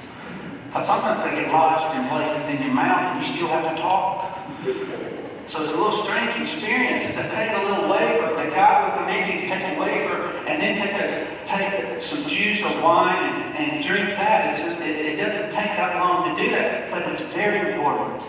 Because 0.69 0.87
sometimes 0.87 1.23
they 1.25 1.43
get 1.43 1.53
lodged 1.53 1.95
in 1.95 2.09
places 2.09 2.59
in 2.59 2.67
your 2.67 2.75
mouth 2.75 3.17
and 3.17 3.27
you 3.27 3.37
still 3.37 3.49
have 3.49 3.77
to 3.77 3.83
talk. 3.83 5.18
So 5.49 5.63
it's 5.63 5.73
a 5.73 5.77
little 5.79 6.05
strange 6.05 6.39
experience 6.43 7.09
to 7.17 7.23
take 7.23 7.51
a 7.57 7.65
little 7.65 7.89
wafer. 7.89 8.37
The 8.37 8.51
God 8.55 8.85
will 8.85 8.99
command 8.99 9.33
you 9.33 9.41
to 9.41 9.49
take 9.49 9.65
a 9.65 9.81
wafer 9.81 10.37
and 10.47 10.61
then 10.61 10.77
take 10.77 10.93
a, 10.93 11.25
take 11.47 12.03
some 12.03 12.29
juice 12.29 12.61
or 12.61 12.83
wine 12.83 13.17
and, 13.17 13.57
and 13.57 13.83
drink 13.83 14.11
that. 14.11 14.59
Just, 14.59 14.79
it, 14.83 14.95
it 14.95 15.17
doesn't 15.17 15.51
take 15.51 15.73
that 15.81 15.97
long 15.97 16.29
to 16.29 16.43
do 16.43 16.51
that, 16.51 16.91
but 16.91 17.09
it's 17.09 17.23
very 17.33 17.73
important. 17.73 18.23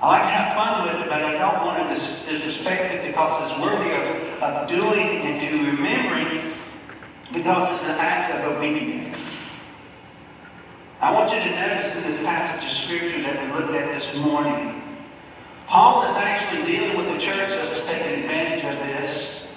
I 0.00 0.08
like 0.08 0.22
to 0.22 0.28
have 0.28 0.56
fun 0.56 0.86
with 0.86 1.02
it, 1.02 1.10
but 1.10 1.22
I 1.22 1.32
don't 1.36 1.62
want 1.62 1.76
to 1.76 1.92
dis- 1.92 2.24
disrespect 2.26 2.94
it 2.94 3.06
because 3.06 3.52
it's 3.52 3.60
worthy 3.60 3.92
of, 3.92 4.42
of 4.42 4.66
doing 4.66 5.28
and 5.28 5.40
to 5.42 5.70
remembering 5.70 6.42
because 7.34 7.70
it's 7.70 7.84
an 7.84 8.00
act 8.00 8.32
of 8.34 8.56
obedience. 8.56 9.46
I 11.02 11.12
want 11.12 11.30
you 11.30 11.38
to 11.38 11.50
notice 11.50 11.94
in 11.96 12.02
this 12.04 12.18
passage 12.22 12.64
of 12.64 12.70
scripture 12.70 13.20
that 13.24 13.44
we 13.44 13.52
looked 13.52 13.74
at 13.74 13.92
this 13.92 14.16
morning, 14.16 14.80
Paul 15.74 16.04
is 16.08 16.14
actually 16.14 16.70
dealing 16.70 16.96
with 16.96 17.12
the 17.12 17.18
church 17.18 17.48
that 17.48 17.68
was 17.68 17.82
taking 17.82 18.22
advantage 18.22 18.62
of 18.62 18.78
this. 18.86 19.52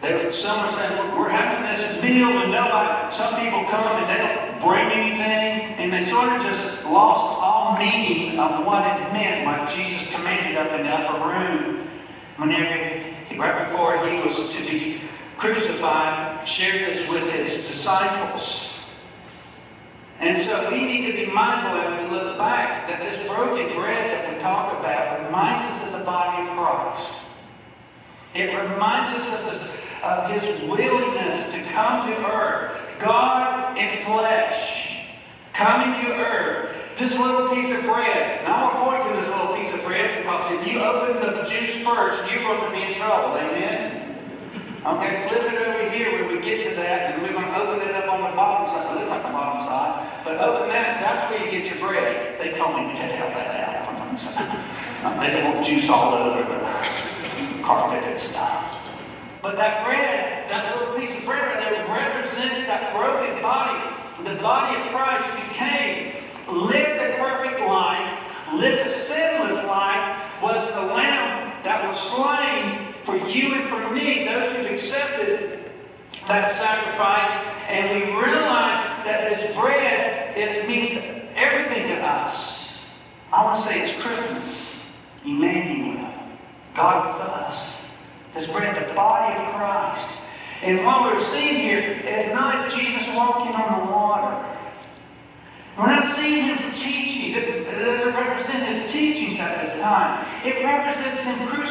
They, 0.00 0.30
some 0.30 0.60
are 0.60 0.70
saying, 0.70 1.18
we're 1.18 1.28
having 1.28 1.66
this 1.66 2.00
meal 2.00 2.28
and 2.38 2.52
nobody, 2.52 3.12
some 3.12 3.34
people 3.34 3.64
come 3.64 3.82
and 3.82 4.06
they 4.06 4.16
don't 4.16 4.62
bring 4.62 4.86
anything, 4.94 5.74
and 5.82 5.92
they 5.92 6.04
sort 6.04 6.28
of 6.28 6.42
just 6.42 6.84
lost 6.84 7.42
all 7.42 7.76
meaning 7.80 8.38
of 8.38 8.64
what 8.64 8.86
it 8.86 9.12
meant, 9.12 9.44
what 9.44 9.68
Jesus 9.68 10.06
commanded 10.14 10.56
up 10.56 10.70
in 10.78 10.86
the 10.86 10.88
upper 10.88 11.34
room. 11.34 11.88
Whenever, 12.36 13.02
right 13.36 13.64
before 13.64 14.06
he 14.06 14.20
was 14.20 14.54
to 14.54 14.62
be 14.70 15.00
crucified, 15.36 16.46
shared 16.46 16.86
this 16.86 17.10
with 17.10 17.28
his 17.32 17.66
disciples. 17.66 18.78
And 20.20 20.38
so 20.38 20.70
we 20.70 20.86
need 20.86 21.10
to 21.10 21.26
be 21.26 21.32
mindful 21.32 21.72
as 21.72 22.04
we 22.04 22.16
look 22.16 22.38
back 22.38 22.86
that 22.86 23.00
this 23.00 23.26
broken 23.26 23.74
bread 23.74 24.12
that 24.12 24.35
talk 24.46 24.78
about 24.78 25.26
reminds 25.26 25.64
us 25.64 25.92
of 25.92 25.98
the 25.98 26.04
body 26.04 26.46
of 26.46 26.56
Christ. 26.56 27.24
It 28.34 28.54
reminds 28.54 29.10
us 29.12 29.26
of, 29.32 29.60
the, 29.60 30.06
of 30.06 30.30
his 30.30 30.62
willingness 30.68 31.52
to 31.52 31.62
come 31.72 32.06
to 32.06 32.32
earth. 32.32 32.80
God 33.00 33.76
in 33.76 34.02
flesh, 34.04 35.04
coming 35.52 36.00
to 36.04 36.14
earth. 36.14 36.76
This 36.96 37.18
little 37.18 37.54
piece 37.54 37.70
of 37.76 37.82
bread. 37.82 38.44
Now 38.44 38.70
I 38.70 38.86
want 38.86 39.02
to 39.02 39.08
point 39.08 39.14
to 39.14 39.20
this 39.20 39.30
little 39.34 39.56
piece 39.56 39.72
of 39.74 39.84
bread 39.84 40.22
because 40.22 40.52
if 40.52 40.66
you 40.66 40.80
open 40.80 41.20
the 41.20 41.42
juice 41.42 41.84
first, 41.84 42.30
you're 42.32 42.42
going 42.42 42.70
to 42.70 42.76
be 42.76 42.82
in 42.84 42.94
trouble. 42.94 43.36
Amen? 43.36 44.05
Okay, 44.86 45.26
flip 45.26 45.42
it 45.50 45.58
over 45.58 45.90
here 45.90 46.14
when 46.14 46.36
we 46.36 46.38
get 46.38 46.62
to 46.62 46.76
that, 46.76 47.10
and 47.10 47.22
we're 47.22 47.32
going 47.34 47.50
to 47.50 47.58
open 47.58 47.82
it 47.82 47.90
up 47.90 48.06
on 48.06 48.22
the 48.22 48.36
bottom 48.38 48.70
side. 48.70 48.86
So 48.86 48.94
it 48.94 49.10
the 49.18 49.34
bottom 49.34 49.66
side. 49.66 50.22
But 50.22 50.38
open 50.38 50.68
that, 50.68 51.02
that's 51.02 51.26
where 51.26 51.42
you 51.42 51.50
get 51.50 51.66
your 51.66 51.82
bread. 51.82 52.38
They 52.38 52.54
told 52.56 52.78
me 52.78 52.86
to 52.86 52.94
take 52.94 53.18
that 53.18 53.50
out 53.66 53.82
them. 53.98 55.18
They 55.18 55.30
don't 55.34 55.54
want 55.54 55.66
juice 55.66 55.90
all 55.90 56.14
over 56.14 56.38
the 56.38 57.62
carpet 57.66 58.04
and 58.06 58.14
stuff. 58.14 58.78
But 59.42 59.56
that 59.56 59.82
bread, 59.82 60.46
that 60.46 60.78
little 60.78 60.94
piece 60.94 61.18
of 61.18 61.24
bread 61.26 61.42
right 61.42 61.58
there, 61.66 61.82
represents 61.90 62.70
that 62.70 62.94
broken 62.94 63.42
body. 63.42 63.90
The 64.22 64.38
body 64.38 64.78
of 64.78 64.86
Christ 64.94 65.26
who 65.34 65.50
came, 65.50 66.14
lived 66.46 67.02
a 67.02 67.18
perfect 67.18 67.58
life, 67.58 68.22
lived 68.54 68.86
a 68.86 68.90
sinless 69.02 69.66
life, 69.66 70.14
was 70.40 70.62
the 70.78 70.94
lamb 70.94 71.50
that 71.66 71.82
was 71.82 71.98
slain 71.98 72.45
you 73.36 73.54
and 73.54 73.68
for 73.68 73.90
me, 73.94 74.24
those 74.24 74.54
who've 74.56 74.70
accepted 74.72 75.70
that 76.26 76.50
sacrifice, 76.50 77.30
and 77.68 77.90
we 77.94 78.10
realize 78.10 79.04
that 79.04 79.28
this 79.28 79.54
bread, 79.54 80.36
it 80.36 80.66
means 80.66 80.96
everything 81.34 81.88
to 81.88 82.02
us. 82.02 82.86
I 83.32 83.44
want 83.44 83.58
to 83.58 83.62
say 83.62 83.82
it's 83.82 84.02
Christmas. 84.02 84.84
Emmanuel. 85.24 86.08
God 86.74 87.12
with 87.12 87.22
us. 87.22 87.90
This 88.34 88.46
bread, 88.46 88.76
the 88.88 88.94
body 88.94 89.34
of 89.34 89.54
Christ. 89.54 90.22
And 90.62 90.84
what 90.84 91.12
we're 91.12 91.20
seeing 91.20 91.56
here 91.56 91.80
is 91.80 92.32
not 92.32 92.70
Jesus 92.70 93.08
walking 93.14 93.54
on 93.54 93.86
the 93.86 93.92
water. 93.92 94.56
We're 95.76 95.86
not 95.86 96.06
seeing 96.06 96.44
him 96.44 96.72
teaching. 96.72 97.34
This 97.34 97.66
doesn't 97.66 98.14
represent 98.14 98.66
his 98.68 98.90
teachings 98.90 99.38
at 99.40 99.62
this 99.62 99.80
time. 99.82 100.26
It 100.44 100.64
represents 100.64 101.24
him 101.24 101.46
crucifying 101.48 101.65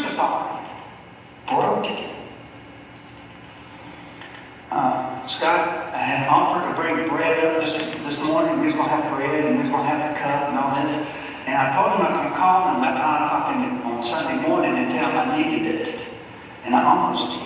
Had 6.25 6.33
offered 6.33 6.67
to 6.67 6.81
bring 6.81 7.07
bread 7.07 7.37
up 7.45 7.61
this, 7.61 7.77
this 7.77 8.17
morning. 8.17 8.59
We 8.59 8.65
was 8.65 8.73
going 8.73 8.89
to 8.89 8.95
have 8.95 9.15
bread 9.15 9.45
and 9.45 9.57
we 9.57 9.61
was 9.61 9.69
going 9.69 9.83
to 9.83 9.89
have 9.93 10.09
the 10.09 10.19
cup 10.19 10.49
and 10.49 10.57
all 10.57 10.73
this. 10.81 10.97
And 11.45 11.53
I 11.53 11.69
told 11.77 11.93
him 11.93 12.01
I 12.01 12.29
to 12.29 12.35
call 12.35 12.65
him 12.65 12.81
at 12.81 12.97
9 12.97 13.21
o'clock 13.21 13.93
on 13.93 14.03
Sunday 14.03 14.41
morning 14.41 14.73
and 14.73 14.89
tell 14.89 15.07
him 15.07 15.17
I 15.21 15.37
needed 15.37 15.81
it. 15.81 16.07
And 16.63 16.73
I 16.73 16.81
almost 16.81 17.45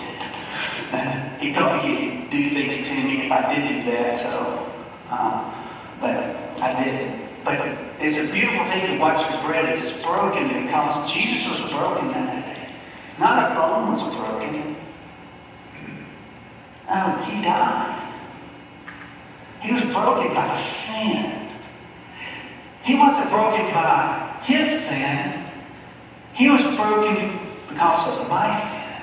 he 1.44 1.52
told 1.52 1.76
me 1.76 1.92
he 1.92 2.20
could 2.20 2.30
do 2.30 2.50
things 2.56 2.88
to 2.88 2.94
me 2.94 3.26
if 3.26 3.30
I 3.30 3.54
did 3.54 3.84
do 3.84 3.90
that. 3.90 4.16
So, 4.16 4.72
uh, 5.10 5.44
but 6.00 6.16
I 6.62 6.82
did. 6.82 7.20
But 7.44 7.60
it's 8.00 8.16
a 8.16 8.32
beautiful 8.32 8.64
thing 8.64 8.96
to 8.96 8.98
watch 8.98 9.28
this 9.28 9.38
bread. 9.44 9.68
It's 9.68 9.82
just 9.82 10.02
broken 10.02 10.48
because 10.48 11.12
Jesus 11.12 11.60
was 11.60 11.70
broken 11.70 12.08
that 12.08 12.46
day. 12.46 12.72
Not 13.18 13.52
a 13.52 13.54
bone 13.54 13.92
was 13.92 14.16
broken. 14.16 14.74
Oh, 16.88 17.24
he 17.28 17.42
died. 17.42 17.99
He 19.60 19.72
was 19.72 19.82
broken 19.84 20.34
by 20.34 20.50
sin. 20.50 21.48
He 22.82 22.94
wasn't 22.94 23.30
broken 23.30 23.72
by 23.72 24.38
his 24.42 24.80
sin. 24.80 25.44
He 26.32 26.48
was 26.48 26.64
broken 26.76 27.38
because 27.68 28.18
of 28.18 28.28
my 28.28 28.50
sin 28.50 29.02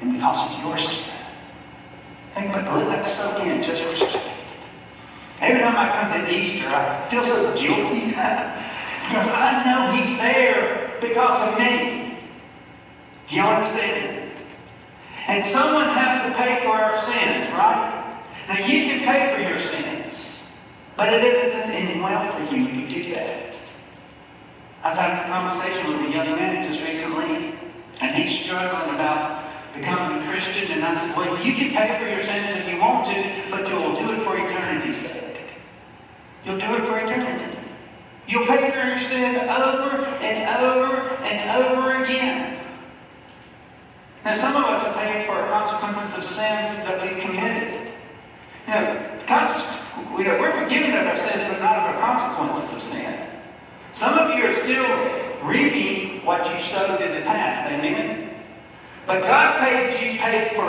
and 0.00 0.12
because 0.14 0.54
of 0.54 0.62
your 0.62 0.78
sin. 0.78 1.14
About 2.36 2.78
let 2.78 2.88
that 2.88 3.04
soak 3.04 3.44
in 3.44 3.60
just 3.62 3.82
for 3.82 3.92
a 3.94 3.96
second. 3.96 4.32
Every 5.40 5.60
time 5.60 5.74
I 5.76 5.88
come 5.90 6.24
to 6.24 6.32
Easter, 6.32 6.68
I 6.68 7.08
feel 7.08 7.24
so 7.24 7.52
guilty 7.58 8.06
because 8.06 9.28
I 9.28 9.62
know 9.64 9.90
He's 9.92 10.16
there 10.18 10.96
because 11.00 11.52
of 11.52 11.58
me. 11.58 12.16
Do 13.28 13.34
you 13.34 13.42
understand? 13.42 14.30
And 15.26 15.44
someone 15.50 15.88
has 15.88 16.30
to 16.30 16.38
pay 16.38 16.62
for 16.62 16.70
our 16.70 16.96
sins, 16.96 17.50
right? 17.54 17.97
Now 18.48 18.58
you 18.60 18.88
can 18.88 19.04
pay 19.04 19.34
for 19.34 19.46
your 19.46 19.58
sins, 19.58 20.42
but 20.96 21.12
it 21.12 21.22
isn't 21.22 21.70
ending 21.70 22.02
well 22.02 22.32
for 22.32 22.54
you 22.54 22.66
if 22.66 22.74
you 22.74 23.02
do 23.04 23.14
that. 23.14 23.54
I 24.82 24.88
was 24.88 24.98
having 24.98 25.18
a 25.18 25.28
conversation 25.28 25.86
with 25.92 26.08
a 26.08 26.16
young 26.16 26.34
man 26.34 26.66
just 26.66 26.82
recently, 26.82 27.54
and 28.00 28.16
he's 28.16 28.40
struggling 28.40 28.94
about 28.94 29.74
becoming 29.74 30.22
a 30.22 30.30
Christian, 30.30 30.72
and 30.72 30.82
I 30.82 30.96
said, 30.96 31.14
Well, 31.14 31.44
you 31.44 31.54
can 31.56 31.74
pay 31.74 31.98
for 32.00 32.08
your 32.08 32.22
sins 32.22 32.56
if 32.56 32.72
you 32.72 32.80
want 32.80 33.06
to, 33.08 33.32
but 33.50 33.68
you'll 33.68 33.94
do 33.94 34.12
it 34.12 34.24
for 34.24 34.38
eternity's 34.38 34.96
sake. 34.96 35.36
You'll 36.46 36.58
do 36.58 36.74
it 36.76 36.84
for 36.84 36.96
eternity. 36.96 37.58
You'll 38.26 38.46
pay 38.46 38.70
for 38.70 38.86
your 38.88 38.98
sin 38.98 39.36
over 39.36 40.04
and 40.24 40.64
over 40.64 41.00
and 41.22 41.64
over 41.64 42.02
again. 42.02 42.64
Now, 44.24 44.34
some 44.34 44.56
of 44.56 44.64
us 44.64 44.86
have 44.86 44.94
paid 44.96 45.26
for 45.26 45.34
consequences 45.48 46.16
of 46.16 46.24
sins 46.24 46.86
that 46.86 47.02
we've 47.02 47.20
committed. 47.22 47.77
You 48.68 50.24
know, 50.24 50.38
we're 50.38 50.52
forgiven 50.52 50.92
of 50.92 51.06
our 51.06 51.16
sins, 51.16 51.42
but 51.48 51.60
not 51.60 51.76
of 51.78 51.94
our 51.94 52.00
consequences 52.00 52.74
of 52.74 52.80
sin. 52.82 53.18
Some 53.90 54.18
of 54.18 54.36
you 54.36 54.44
are 54.44 54.52
still 54.52 55.48
reaping 55.48 56.22
what 56.26 56.44
you 56.52 56.58
sowed 56.58 57.00
in 57.00 57.14
the 57.14 57.22
past. 57.22 57.72
Amen? 57.72 58.34
But 59.06 59.22
God 59.22 59.58
paid 59.60 60.12
you 60.12 60.18
paid 60.18 60.54
for 60.54 60.66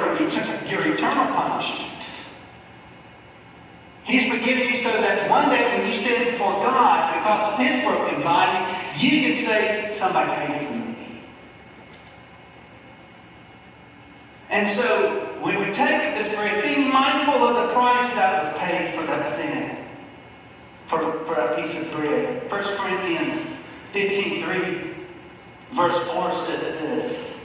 your 0.66 0.94
eternal 0.94 1.36
punishment. 1.36 1.92
He's 4.06 4.32
forgiven 4.32 4.70
you 4.70 4.76
so 4.78 4.90
that 4.90 5.30
one 5.30 5.50
day 5.50 5.78
when 5.78 5.86
you 5.86 5.92
stand 5.92 6.32
before 6.32 6.54
God 6.64 7.16
because 7.16 7.54
of 7.54 7.60
his 7.60 7.84
broken 7.84 8.24
body, 8.24 8.78
you 8.98 9.28
can 9.28 9.36
say, 9.36 9.90
somebody 9.92 10.32
paid 10.48 10.68
for 10.68 10.74
me. 10.74 11.22
And 14.50 14.74
so 14.74 15.38
when 15.42 15.60
we 15.60 15.66
take 15.74 16.09
of 17.48 17.68
the 17.68 17.74
price 17.74 18.10
that 18.14 18.44
was 18.44 18.60
paid 18.60 18.94
for 18.94 19.06
that 19.06 19.26
sin. 19.32 19.78
For, 20.88 21.24
for 21.26 21.36
that 21.36 21.56
piece 21.56 21.80
of 21.80 21.94
bread. 21.96 22.50
1 22.50 22.64
Corinthians 22.78 23.62
15.3 23.94 24.96
verse 25.72 25.98
4 26.12 26.34
says 26.34 26.80
this. 26.82 27.40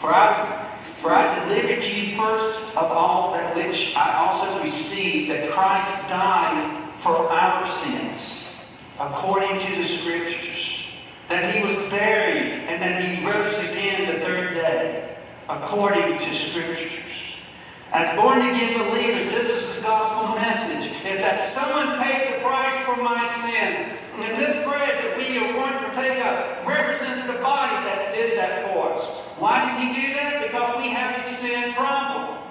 For 0.00 0.12
I 0.12 0.62
for 0.82 1.10
I 1.12 1.38
delivered 1.40 1.84
you 1.84 2.16
first 2.16 2.62
of 2.76 2.90
all 2.90 3.32
that 3.32 3.54
which 3.54 3.94
I 3.96 4.14
also 4.14 4.62
received, 4.62 5.30
that 5.30 5.50
Christ 5.50 6.08
died 6.08 6.90
for 6.98 7.30
our 7.30 7.66
sins, 7.66 8.56
according 8.98 9.60
to 9.60 9.76
the 9.76 9.84
Scriptures, 9.84 10.88
that 11.28 11.54
he 11.54 11.60
was 11.62 11.76
buried, 11.90 12.52
and 12.68 12.80
that 12.80 13.02
he 13.02 13.26
rose 13.26 13.58
again 13.58 14.14
the 14.14 14.24
third 14.24 14.54
day, 14.54 15.16
according 15.48 16.18
to 16.18 16.34
Scriptures. 16.34 16.95
As 17.92 18.18
born 18.18 18.40
again 18.42 18.90
believers, 18.90 19.30
this 19.30 19.48
is 19.48 19.76
the 19.76 19.82
gospel 19.82 20.34
message, 20.34 20.90
is 21.06 21.20
that 21.20 21.42
someone 21.48 22.02
paid 22.02 22.34
the 22.34 22.40
price 22.42 22.84
for 22.84 23.00
my 23.02 23.26
sin. 23.46 23.94
And 24.18 24.38
this 24.40 24.64
bread 24.66 24.90
that 25.04 25.16
we 25.16 25.38
are 25.38 25.52
going 25.52 25.72
to 25.72 25.90
partake 25.90 26.18
of 26.24 26.66
represents 26.66 27.26
the 27.26 27.38
body 27.40 27.76
that 27.86 28.12
did 28.12 28.38
that 28.38 28.72
for 28.72 28.92
us. 28.94 29.06
Why 29.38 29.70
did 29.70 29.86
he 29.86 30.08
do 30.08 30.14
that? 30.14 30.42
Because 30.42 30.76
we 30.78 30.90
have 30.90 31.20
a 31.20 31.24
sin 31.24 31.74
problem. 31.74 32.42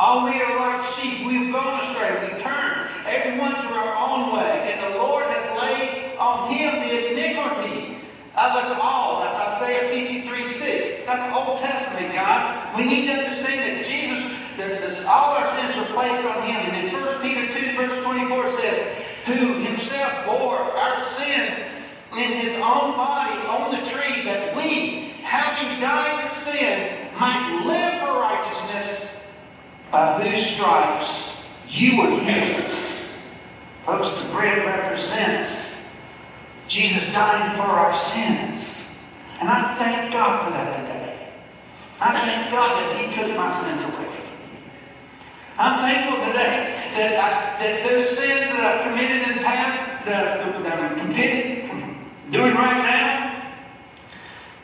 All 0.00 0.24
we 0.24 0.40
are 0.42 0.56
like 0.56 0.84
sheep. 0.94 1.26
We've 1.26 1.52
gone 1.52 1.84
astray. 1.84 2.32
We've 2.32 2.42
turned 2.42 2.90
everyone 3.06 3.54
to 3.54 3.68
our 3.70 3.94
own 3.94 4.34
way. 4.34 4.72
And 4.72 4.94
the 4.94 4.98
Lord 4.98 5.26
has 5.26 5.46
laid 5.62 6.16
on 6.16 6.50
him 6.50 6.74
the 6.80 7.12
iniquity 7.12 7.98
of 8.34 8.52
us 8.56 8.78
all. 8.80 9.20
That's 9.20 9.62
Isaiah 9.62 9.88
53 9.90 10.17
6. 10.17 10.17
That's 11.08 11.34
Old 11.34 11.58
Testament, 11.58 12.12
God. 12.12 12.76
We 12.76 12.84
need 12.84 13.06
to 13.06 13.14
understand 13.14 13.60
that 13.60 13.86
Jesus, 13.86 14.30
that 14.58 14.82
this, 14.82 15.06
all 15.06 15.36
our 15.36 15.48
sins 15.56 15.74
are 15.78 15.94
placed 15.94 16.22
on 16.22 16.42
him. 16.42 16.56
And 16.68 16.86
in 16.86 16.92
1 16.92 17.22
Peter 17.22 17.46
2, 17.50 17.76
verse 17.76 18.04
24, 18.04 18.50
says, 18.50 19.04
Who 19.24 19.54
himself 19.54 20.26
bore 20.26 20.58
our 20.58 21.00
sins 21.00 21.64
in 22.12 22.32
his 22.32 22.52
own 22.56 22.92
body 22.92 23.40
on 23.46 23.70
the 23.70 23.88
tree, 23.88 24.22
that 24.24 24.54
we, 24.54 25.14
having 25.22 25.80
died 25.80 26.28
to 26.28 26.40
sin, 26.40 27.08
might 27.18 27.64
live 27.64 28.00
for 28.02 28.20
righteousness, 28.20 29.24
by 29.90 30.22
whose 30.22 30.44
stripes 30.44 31.40
you 31.70 32.02
were 32.02 32.20
healed. 32.20 32.70
Folks, 33.84 34.12
the 34.22 34.30
bread 34.30 34.58
represents 34.66 35.88
Jesus 36.68 37.10
dying 37.12 37.56
for 37.56 37.62
our 37.62 37.94
sins. 37.94 38.78
And 39.40 39.48
I 39.48 39.74
thank 39.76 40.12
God 40.12 40.44
for 40.44 40.50
that 40.50 40.76
today. 40.80 40.97
I 42.00 42.20
thank 42.20 42.50
God 42.50 42.70
that 42.78 42.96
He 43.00 43.12
took 43.12 43.36
my 43.36 43.52
sins 43.54 43.82
away. 43.82 44.08
I'm 45.58 45.80
thankful 45.80 46.24
today 46.26 46.78
that, 46.94 47.12
I, 47.18 47.58
that 47.58 47.84
those 47.84 48.16
sins 48.16 48.50
that 48.52 48.60
I've 48.60 48.82
committed 48.86 49.28
in 49.28 49.38
the 49.38 49.42
past, 49.42 50.04
that, 50.06 50.62
that 50.62 50.78
I'm 50.80 50.98
committed, 51.00 51.68
doing 52.30 52.54
right 52.54 52.76
now, 52.76 53.28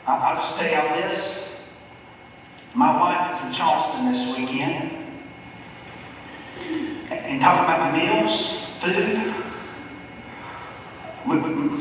I'll 0.07 0.35
just 0.35 0.55
tell 0.57 0.71
y'all 0.71 0.95
this. 0.95 1.59
My 2.73 2.95
wife 2.99 3.33
is 3.33 3.49
in 3.49 3.53
Charleston 3.53 4.11
this 4.11 4.37
weekend. 4.37 4.91
And 7.09 7.41
talking 7.41 7.63
about 7.63 7.91
my 7.91 7.97
meals, 7.97 8.63
food. 8.79 9.33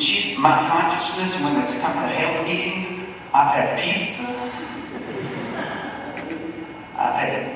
She's 0.01 0.39
my 0.39 0.57
consciousness 0.69 1.41
when 1.43 1.57
it's 1.63 1.79
come 1.81 1.93
to 1.93 2.09
health 2.09 2.49
eating. 2.49 3.15
I've 3.33 3.55
had 3.55 3.79
pizza. 3.81 4.25
I've 6.97 7.15
had 7.15 7.55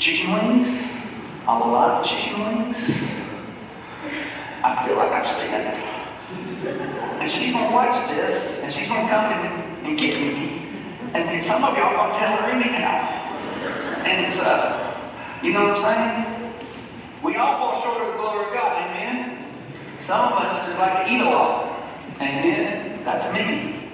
chicken 0.00 0.32
wings. 0.32 0.90
A 1.46 1.52
lot 1.52 2.00
of 2.00 2.06
chicken 2.06 2.40
wings. 2.40 3.04
I 4.64 4.86
feel 4.86 4.96
like 4.96 5.12
I've 5.12 5.26
stayed 5.26 5.90
and 7.20 7.30
she's 7.30 7.52
to 7.52 7.70
watch 7.70 8.08
this, 8.08 8.62
and 8.62 8.72
she's 8.72 8.88
to 8.88 8.94
come 8.94 9.32
and, 9.32 9.86
and 9.86 9.98
get 9.98 10.16
me. 10.16 10.62
And, 11.12 11.28
and 11.28 11.44
some 11.44 11.62
of 11.62 11.76
y'all 11.76 12.12
to 12.12 12.18
tell 12.18 12.36
her 12.36 12.50
anyhow. 12.50 13.04
And 14.04 14.24
it's, 14.24 14.40
uh, 14.40 14.96
you 15.42 15.52
know 15.52 15.68
what 15.68 15.84
I'm 15.84 16.24
saying? 16.24 16.52
We 17.22 17.36
all 17.36 17.58
fall 17.58 17.82
short 17.82 18.00
of 18.00 18.12
the 18.12 18.18
glory 18.18 18.46
of 18.46 18.54
God, 18.54 18.88
amen? 18.88 19.52
Some 20.00 20.32
of 20.32 20.38
us 20.38 20.66
just 20.66 20.78
like 20.78 21.04
to 21.04 21.12
eat 21.12 21.20
a 21.20 21.24
lot. 21.24 21.82
Amen? 22.16 23.04
That's 23.04 23.26
me. 23.36 23.90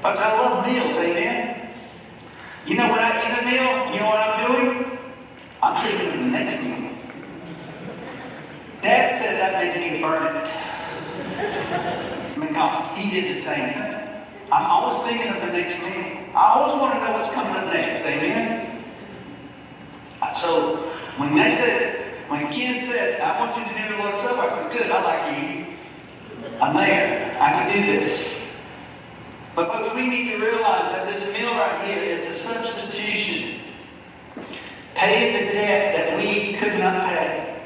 Folks, 0.00 0.20
I 0.20 0.38
love 0.38 0.64
meals, 0.66 0.96
amen? 0.96 1.70
You 2.64 2.76
know 2.76 2.90
when 2.90 3.00
I 3.00 3.10
eat 3.18 3.42
a 3.42 3.44
meal, 3.44 3.92
you 3.92 4.00
know 4.00 4.06
what 4.06 4.18
I'm 4.18 4.46
doing? 4.46 4.51
I'm 5.62 5.80
thinking 5.86 6.08
of 6.08 6.14
the 6.14 6.26
next 6.26 6.64
meal. 6.64 6.90
Dad 8.80 9.16
said 9.16 9.38
that 9.38 9.76
made 9.76 9.92
me 9.92 10.02
burn 10.02 10.36
it. 10.36 10.48
he 12.96 13.10
did 13.10 13.30
the 13.30 13.38
same 13.38 13.72
thing. 13.72 13.94
I'm 14.50 14.66
always 14.66 14.98
thinking 15.08 15.28
of 15.28 15.40
the 15.40 15.52
next 15.52 15.78
meal. 15.78 16.18
I 16.34 16.54
always 16.54 16.80
want 16.80 16.94
to 16.94 17.00
know 17.00 17.12
what's 17.12 17.32
coming 17.32 17.54
up 17.54 17.66
next. 17.66 18.00
Amen? 18.00 18.82
So 20.34 20.76
when 21.16 21.36
they 21.36 21.54
said, 21.54 22.14
when 22.28 22.52
Ken 22.52 22.82
said, 22.82 23.20
I 23.20 23.38
want 23.38 23.56
you 23.56 23.62
to 23.62 23.70
do 23.70 23.96
the 23.96 24.02
Lord's 24.02 24.20
Supper, 24.20 24.40
I 24.40 24.68
said, 24.68 24.72
good, 24.72 24.90
I 24.90 25.02
like 25.04 25.24
you. 25.38 25.66
I'm 26.60 26.74
there. 26.74 27.36
I 27.40 27.50
can 27.50 27.76
do 27.76 28.00
this. 28.00 28.44
But 29.54 29.72
folks, 29.72 29.94
we 29.94 30.08
need 30.08 30.32
to 30.32 30.38
realize 30.38 30.90
that 30.92 31.06
this 31.06 31.22
meal 31.32 31.50
right 31.50 31.86
here 31.86 32.02
is 32.02 32.26
a 32.26 32.32
substitution. 32.32 33.51
Paying 34.94 35.46
the 35.46 35.52
debt 35.52 35.94
that 35.94 36.16
we 36.16 36.54
could 36.54 36.78
not 36.78 37.08
pay. 37.08 37.60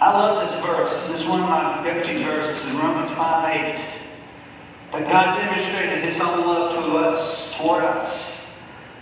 I 0.00 0.12
love 0.12 0.48
this 0.48 0.66
verse. 0.66 1.08
This 1.08 1.20
is 1.20 1.26
one 1.26 1.40
of 1.42 1.48
my 1.48 1.82
go-to 1.84 2.18
verses 2.24 2.72
in 2.72 2.78
Romans 2.78 3.10
5 3.12 3.78
8. 3.78 4.00
But 4.92 5.02
God 5.08 5.38
demonstrated 5.38 6.02
his 6.02 6.20
own 6.20 6.40
love 6.40 6.72
to 6.72 6.96
us, 6.96 7.56
toward 7.56 7.84
us. 7.84 8.50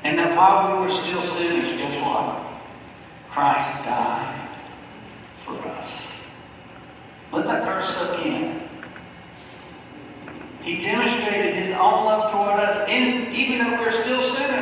And 0.05 0.19
that 0.19 0.37
while 0.37 0.77
we 0.77 0.83
were 0.83 0.91
still 0.91 1.23
sinners, 1.23 1.69
guess 1.73 2.05
what? 2.05 2.45
Christ 3.31 3.85
died 3.85 4.49
for 5.35 5.57
us. 5.69 6.21
Let 7.33 7.47
that 7.47 7.65
verse 7.65 7.95
soak 7.95 8.27
in. 8.27 8.61
He 10.63 10.83
demonstrated 10.83 11.55
his 11.55 11.71
own 11.73 12.05
love 12.05 12.33
toward 12.33 12.61
us, 12.61 12.87
and 12.89 13.35
even 13.35 13.59
though 13.59 13.81
we're 13.81 13.91
still 13.91 14.21
sinners, 14.21 14.58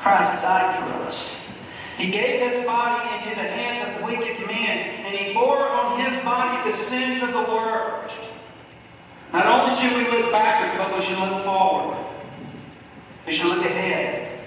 Christ 0.00 0.42
died 0.42 0.78
for 0.78 1.04
us. 1.04 1.40
He 2.00 2.10
gave 2.10 2.40
his 2.40 2.64
body 2.64 3.14
into 3.14 3.36
the 3.36 3.46
hands 3.46 3.94
of 3.94 4.02
wicked 4.02 4.46
men, 4.46 5.04
and 5.04 5.14
he 5.14 5.34
bore 5.34 5.68
on 5.68 6.00
his 6.00 6.24
body 6.24 6.70
the 6.70 6.74
sins 6.74 7.22
of 7.22 7.32
the 7.32 7.42
world. 7.42 8.10
Not 9.34 9.44
only 9.44 9.76
should 9.76 9.94
we 9.96 10.10
look 10.10 10.32
backwards, 10.32 10.82
but 10.82 10.96
we 10.96 11.04
should 11.04 11.18
look 11.18 11.44
forward. 11.44 11.98
We 13.26 13.34
should 13.34 13.48
look 13.48 13.64
ahead. 13.64 14.40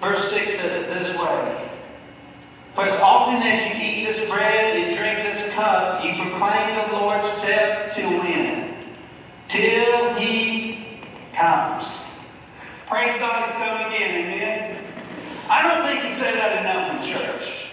Verse 0.00 0.30
6 0.30 0.56
says 0.56 0.82
it 0.82 0.98
this 0.98 1.18
way. 1.18 1.70
For 2.74 2.84
as 2.84 2.94
often 3.00 3.42
as 3.42 3.64
you 3.66 3.82
eat 3.82 4.04
this 4.06 4.28
bread 4.28 4.76
and 4.76 4.96
drink 4.96 5.18
this 5.24 5.54
cup, 5.54 6.04
you 6.04 6.12
proclaim 6.14 6.90
the 6.90 6.96
Lord's 6.98 7.28
death 7.42 7.94
till 7.94 8.10
when? 8.18 8.74
Till 9.48 10.14
he 10.14 11.00
comes. 11.34 11.86
Praise 12.86 13.18
God, 13.18 13.46
he's 13.46 13.54
coming 13.54 13.86
again, 13.86 14.26
amen? 14.26 14.84
I 15.48 15.62
don't 15.68 15.86
think 15.86 16.04
he 16.04 16.12
said 16.12 16.34
that 16.34 16.64
enough 16.64 16.96
in 16.96 17.12
church. 17.12 17.68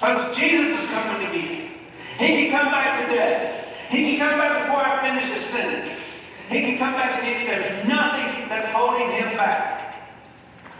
Folks, 0.00 0.36
Jesus 0.36 0.80
is 0.80 0.86
coming 0.90 1.28
again. 1.28 1.70
He 2.18 2.26
can 2.26 2.50
come 2.50 2.72
back 2.72 3.06
today. 3.06 3.72
He 3.88 4.16
can 4.16 4.18
come 4.18 4.38
back 4.38 4.66
before 4.66 4.82
I 4.82 4.98
finish 5.08 5.30
his 5.30 5.42
sentence. 5.42 6.26
He 6.48 6.60
can 6.60 6.78
come 6.78 6.94
back 6.94 7.22
again. 7.22 7.46
There's 7.46 7.86
nothing 7.86 8.48
that's 8.48 8.68
holding 8.74 9.10
him 9.12 9.36
back. 9.36 9.94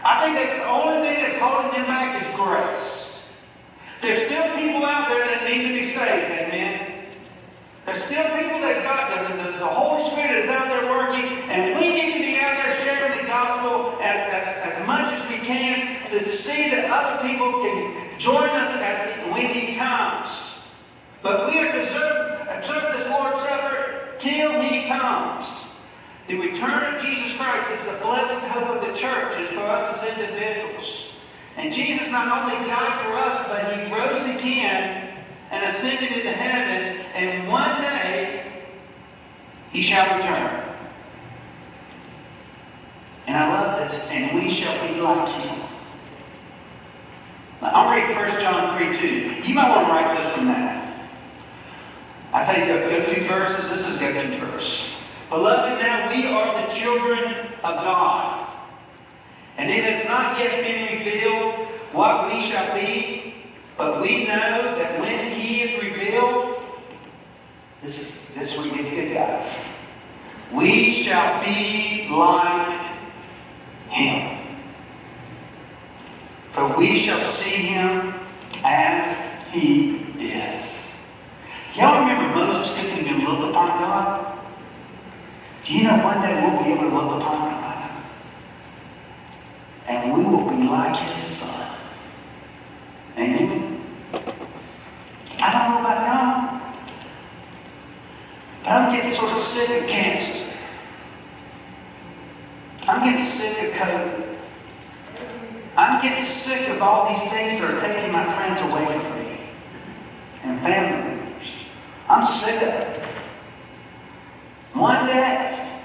I 0.03 0.25
think 0.25 0.35
that 0.35 0.57
the 0.57 0.67
only 0.67 1.07
thing 1.07 1.23
that's 1.23 1.37
holding 1.37 1.71
him 1.71 1.85
back 1.87 2.19
is 2.19 2.27
grace. 2.35 3.23
There's 4.01 4.25
still 4.25 4.43
people 4.57 4.83
out 4.83 5.09
there 5.09 5.23
that 5.27 5.47
need 5.47 5.67
to 5.67 5.73
be 5.73 5.85
saved, 5.85 6.31
amen? 6.35 7.05
There's 7.85 8.03
still 8.03 8.25
people 8.35 8.59
that 8.59 8.81
God, 8.83 9.29
the, 9.29 9.43
the, 9.43 9.57
the 9.59 9.67
Holy 9.67 10.03
Spirit 10.09 10.43
is 10.43 10.49
out 10.49 10.67
there 10.67 10.89
working, 10.89 11.25
and 11.47 11.79
we 11.79 11.93
need 11.93 12.13
to 12.13 12.19
be 12.19 12.39
out 12.39 12.57
there 12.57 12.75
sharing 12.81 13.21
the 13.21 13.27
gospel 13.29 14.01
as, 14.01 14.19
as, 14.33 14.73
as 14.73 14.87
much 14.87 15.13
as 15.13 15.21
we 15.29 15.37
can 15.45 16.09
to 16.09 16.19
see 16.19 16.69
that 16.71 16.89
other 16.89 17.27
people 17.27 17.61
can 17.61 18.19
join 18.19 18.49
us 18.49 18.73
as, 18.81 19.33
when 19.33 19.53
He 19.53 19.75
comes. 19.75 20.57
But 21.21 21.47
we 21.47 21.59
are 21.59 21.71
to 21.71 21.79
observe, 21.79 22.47
observe 22.49 22.97
this 22.97 23.07
Lord's 23.07 23.39
Supper 23.39 24.15
till 24.17 24.59
He 24.61 24.87
comes. 24.87 25.47
The 26.27 26.37
return 26.39 26.95
of 26.95 27.01
Jesus 27.01 27.35
Christ 27.37 27.69
is 27.71 27.85
the 27.85 28.03
blessed 28.03 28.47
hope 28.47 28.69
of 28.69 28.81
the 28.81 28.93
church 28.97 29.33
and 29.37 29.47
for 29.49 29.61
us 29.61 30.01
as 30.01 30.17
individuals. 30.17 31.13
And 31.57 31.73
Jesus 31.73 32.09
not 32.09 32.43
only 32.43 32.65
died 32.67 33.05
for 33.05 33.13
us, 33.13 33.47
but 33.47 33.73
He 33.75 33.93
rose 33.93 34.23
again 34.23 35.17
and 35.51 35.65
ascended 35.65 36.11
into 36.11 36.31
heaven, 36.31 37.05
and 37.13 37.47
one 37.47 37.81
day 37.81 38.63
He 39.71 39.81
shall 39.81 40.17
return. 40.17 40.63
And 43.27 43.37
I 43.37 43.61
love 43.61 43.79
this, 43.79 44.09
and 44.11 44.35
we 44.39 44.49
shall 44.49 44.87
be 44.87 45.01
like 45.01 45.29
Him. 45.29 45.61
Now, 47.61 47.69
I'll 47.73 47.91
read 47.91 48.15
1 48.15 48.41
John 48.41 48.77
3 48.77 48.97
2. 48.97 49.47
You 49.47 49.53
might 49.53 49.69
want 49.69 49.87
to 49.87 49.93
write 49.93 50.17
this 50.17 50.37
one 50.37 50.47
down. 50.47 50.81
I 52.33 52.45
think 52.45 52.69
of 52.69 52.89
go-to 52.89 53.27
verses. 53.27 53.69
This 53.69 53.87
is 53.87 53.99
go-to 53.99 54.37
verse. 54.37 54.99
Beloved, 55.29 55.79
now 55.79 56.09
we 56.09 56.25
are 56.27 56.65
the 56.65 56.73
children 56.73 57.19
of 57.63 57.75
God. 57.75 58.49
And 59.57 59.69
it 59.69 59.83
has 59.83 60.07
not 60.07 60.39
yet 60.39 60.63
been 60.63 60.97
revealed 60.97 61.67
what 61.91 62.33
we 62.33 62.41
shall 62.41 62.73
be, 62.73 63.35
but 63.77 64.01
we 64.01 64.25
know 64.25 64.75
that 64.75 64.99
when 64.99 65.31
he 65.33 65.61
is 65.61 65.83
revealed, 65.83 66.63
this 67.81 67.99
is 67.99 68.33
this 68.33 68.51
is 68.51 68.57
where 68.57 68.67
you 68.67 68.75
get 68.75 68.85
to 68.85 68.95
get 68.95 69.13
guys. 69.13 69.69
We 70.51 70.90
shall 71.03 71.43
be 71.43 72.07
like 72.09 72.79
him. 73.89 74.37
For 76.51 76.77
we 76.77 76.97
shall 76.97 77.19
see 77.19 77.55
him 77.67 78.13
as 78.63 79.17
he 79.51 79.97
is. 80.19 80.93
Y'all 81.75 82.01
remember 82.01 82.35
Moses 82.35 82.75
couldn't 82.75 82.99
even 82.99 83.23
look 83.23 83.49
upon 83.49 83.67
God? 83.79 84.39
Do 85.65 85.73
you 85.73 85.83
know 85.83 86.03
one 86.03 86.21
day 86.21 86.33
we'll 86.41 86.63
be 86.63 86.71
able 86.71 86.89
to 86.89 86.95
look 86.95 87.21
upon 87.21 87.49
God? 87.49 87.91
And 89.87 90.13
we 90.13 90.23
will 90.23 90.49
be 90.49 90.67
like 90.67 90.97
his 91.07 91.17
son. 91.17 91.75
Amen? 93.17 93.81
I 95.39 95.51
don't 95.51 95.71
know 95.71 95.79
about 95.79 96.07
y'all, 96.07 96.61
but 98.63 98.69
I'm 98.69 98.91
getting 98.95 99.11
sort 99.11 99.31
of 99.31 99.37
sick 99.37 99.81
of 99.81 99.87
cancer. 99.87 100.45
I'm 102.87 103.03
getting 103.03 103.21
sick 103.21 103.69
of 103.69 103.73
COVID. 103.75 104.37
I'm 105.77 106.01
getting 106.01 106.23
sick 106.51 106.69
of 106.69 106.81
all 106.81 107.07
these 107.07 107.23
things 107.31 107.61
that 107.61 107.71
are 107.71 107.79
taking 107.79 108.11
my 108.11 108.25
friends 108.35 108.59
away 108.61 108.85
from 108.99 109.19
me. 109.19 109.39
And 110.43 110.59
family 110.59 111.15
members. 111.15 111.47
I'm 112.09 112.25
sick 112.25 112.61
of 112.61 112.67
it. 112.67 113.05
One 114.73 115.05
day, 115.05 115.81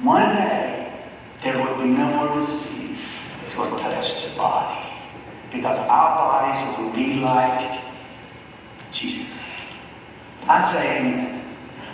one 0.00 0.34
day, 0.36 0.92
there 1.42 1.56
will 1.56 1.82
be 1.82 1.88
no 1.88 2.06
more 2.16 2.40
disease 2.40 3.34
that's 3.40 3.54
going 3.54 3.74
to 3.74 3.80
touch 3.80 4.24
the 4.24 4.36
body. 4.36 4.86
Because 5.50 5.78
our 5.78 6.10
bodies 6.16 6.78
will 6.78 6.92
be 6.92 7.20
like 7.20 7.80
Jesus. 8.92 9.72
I 10.46 10.72
say 10.72 10.98
amen. 10.98 11.34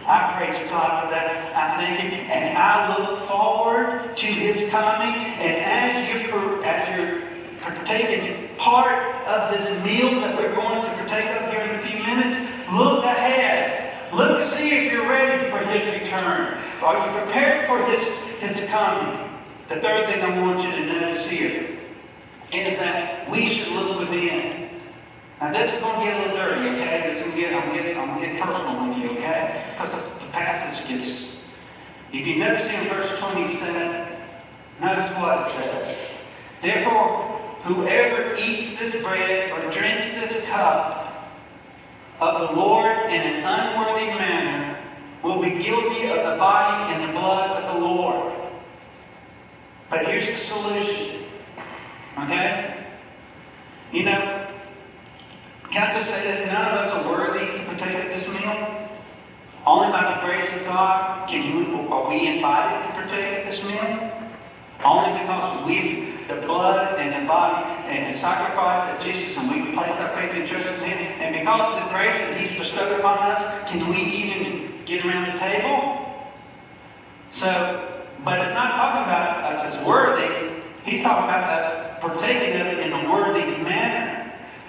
I 0.06 0.34
praise 0.36 0.58
God 0.68 1.04
for 1.04 1.10
that. 1.10 1.54
I'm 1.54 1.78
thinking, 1.78 2.18
and 2.30 2.58
I 2.58 2.98
look 2.98 3.18
forward 3.20 4.16
to 4.16 4.26
His 4.26 4.68
coming. 4.70 5.14
And 5.14 5.56
as 5.62 6.24
you're 6.26 6.64
as 6.64 6.98
you're 6.98 7.30
partaking 7.60 8.48
part 8.56 9.14
of 9.26 9.52
this 9.52 9.68
meal 9.84 10.20
that 10.20 10.36
we're 10.36 10.54
going 10.54 10.82
to 10.82 10.88
partake 10.96 11.30
of 11.36 11.52
here 11.52 11.60
in 11.60 11.78
a 11.78 11.82
few 11.82 11.98
minutes, 12.02 12.50
look 12.72 13.04
ahead. 13.04 14.12
Look 14.12 14.40
to 14.40 14.46
see 14.46 14.86
if 14.86 14.92
you're 14.92 15.08
ready 15.08 15.50
for 15.50 15.58
His 15.58 16.00
return. 16.00 16.58
Are 16.82 17.06
you 17.06 17.22
prepared 17.22 17.66
for 17.66 17.84
His 17.90 18.02
His 18.40 18.68
coming? 18.68 19.28
The 19.68 19.76
third 19.76 20.08
thing 20.08 20.22
I 20.22 20.40
want 20.40 20.62
you 20.64 20.72
to 20.72 20.86
notice 20.86 21.28
here 21.30 21.66
is 22.52 22.78
that 22.78 23.30
we 23.30 23.46
should 23.46 23.72
look 23.72 24.00
within. 24.00 24.68
Now 25.40 25.52
this 25.52 25.74
is 25.74 25.82
going 25.82 26.00
to 26.00 26.04
get 26.04 26.16
a 26.16 26.20
little 26.20 26.36
dirty, 26.36 26.68
okay? 26.70 27.10
This 27.10 27.18
is 27.18 27.32
going 27.32 27.34
to 27.34 27.40
get, 27.40 27.54
I'm 27.54 27.72
getting, 27.72 27.96
I'm 27.96 28.08
going 28.08 28.20
to 28.20 28.26
get 28.26 28.42
personal 28.42 28.88
with 28.88 28.98
you, 28.98 29.10
okay? 29.10 29.64
Because 29.72 30.14
the 30.14 30.26
passage 30.32 30.88
gets. 30.88 31.44
If 32.12 32.26
you 32.26 32.40
notice 32.40 32.68
in 32.68 32.88
verse 32.88 33.18
27, 33.20 34.08
notice 34.80 35.10
what 35.16 35.40
it 35.40 35.46
says. 35.46 36.16
Therefore, 36.60 37.40
whoever 37.62 38.36
eats 38.36 38.78
this 38.78 39.02
bread 39.02 39.50
or 39.52 39.70
drinks 39.70 40.10
this 40.10 40.48
cup 40.48 41.30
of 42.20 42.48
the 42.48 42.56
Lord 42.56 42.96
in 43.06 43.20
an 43.20 43.44
unworthy 43.44 44.06
manner 44.06 44.78
will 45.22 45.40
be 45.40 45.62
guilty 45.62 46.08
of 46.08 46.16
the 46.16 46.36
body 46.38 46.94
and 46.94 47.08
the 47.08 47.18
blood 47.18 47.62
of 47.62 47.74
the 47.74 47.80
Lord. 47.86 48.32
But 49.88 50.06
here's 50.06 50.30
the 50.30 50.36
solution. 50.36 51.24
Okay? 52.18 52.84
You 53.92 54.04
know, 54.04 54.46
can 55.70 55.86
I 55.86 55.94
just 55.94 56.10
say 56.10 56.22
this? 56.22 56.52
None 56.52 56.64
of 56.66 56.74
us 56.74 56.92
are 56.92 57.08
worthy 57.08 57.46
to 57.46 57.64
partake 57.64 58.04
of 58.04 58.10
this 58.10 58.26
meal. 58.28 58.88
Only 59.64 59.92
by 59.92 60.14
the 60.14 60.26
grace 60.26 60.52
of 60.56 60.64
God 60.64 61.28
can 61.28 61.54
we, 61.54 61.88
are 61.88 62.08
we 62.08 62.26
invited 62.26 62.86
to 62.86 62.92
partake 62.92 63.38
of 63.38 63.46
this 63.46 63.62
meal. 63.62 64.10
Only 64.84 65.20
because 65.20 65.66
we, 65.66 66.12
the 66.26 66.44
blood 66.46 66.98
and 66.98 67.22
the 67.22 67.28
body 67.28 67.66
and 67.86 68.12
the 68.12 68.18
sacrifice 68.18 68.96
of 68.96 69.04
Jesus 69.04 69.36
and 69.38 69.50
we 69.50 69.72
place 69.72 69.94
our 70.00 70.08
faith 70.16 70.32
and 70.32 70.46
trust 70.46 70.82
in 70.82 70.98
and 71.22 71.36
because 71.36 71.78
of 71.78 71.84
the 71.84 71.94
grace 71.94 72.18
that 72.18 72.40
He's 72.40 72.58
bestowed 72.58 72.98
upon 72.98 73.18
us, 73.18 73.70
can 73.70 73.88
we 73.88 73.98
even 73.98 74.84
get 74.86 75.04
around 75.04 75.32
the 75.32 75.38
table. 75.38 76.26
So, 77.30 77.46
but 78.24 78.40
it's 78.40 78.54
not 78.54 78.72
talking 78.72 79.04
about 79.04 79.52
us 79.52 79.62
as 79.62 79.86
worthy. 79.86 80.50
He's 80.84 81.02
talking 81.02 81.24
about 81.24 81.44
uh, 81.44 82.00
partaking 82.00 82.60
of 82.60 82.66
it 82.66 82.78
in 82.80 82.90
worthy 83.08 83.29
manner. 83.29 83.29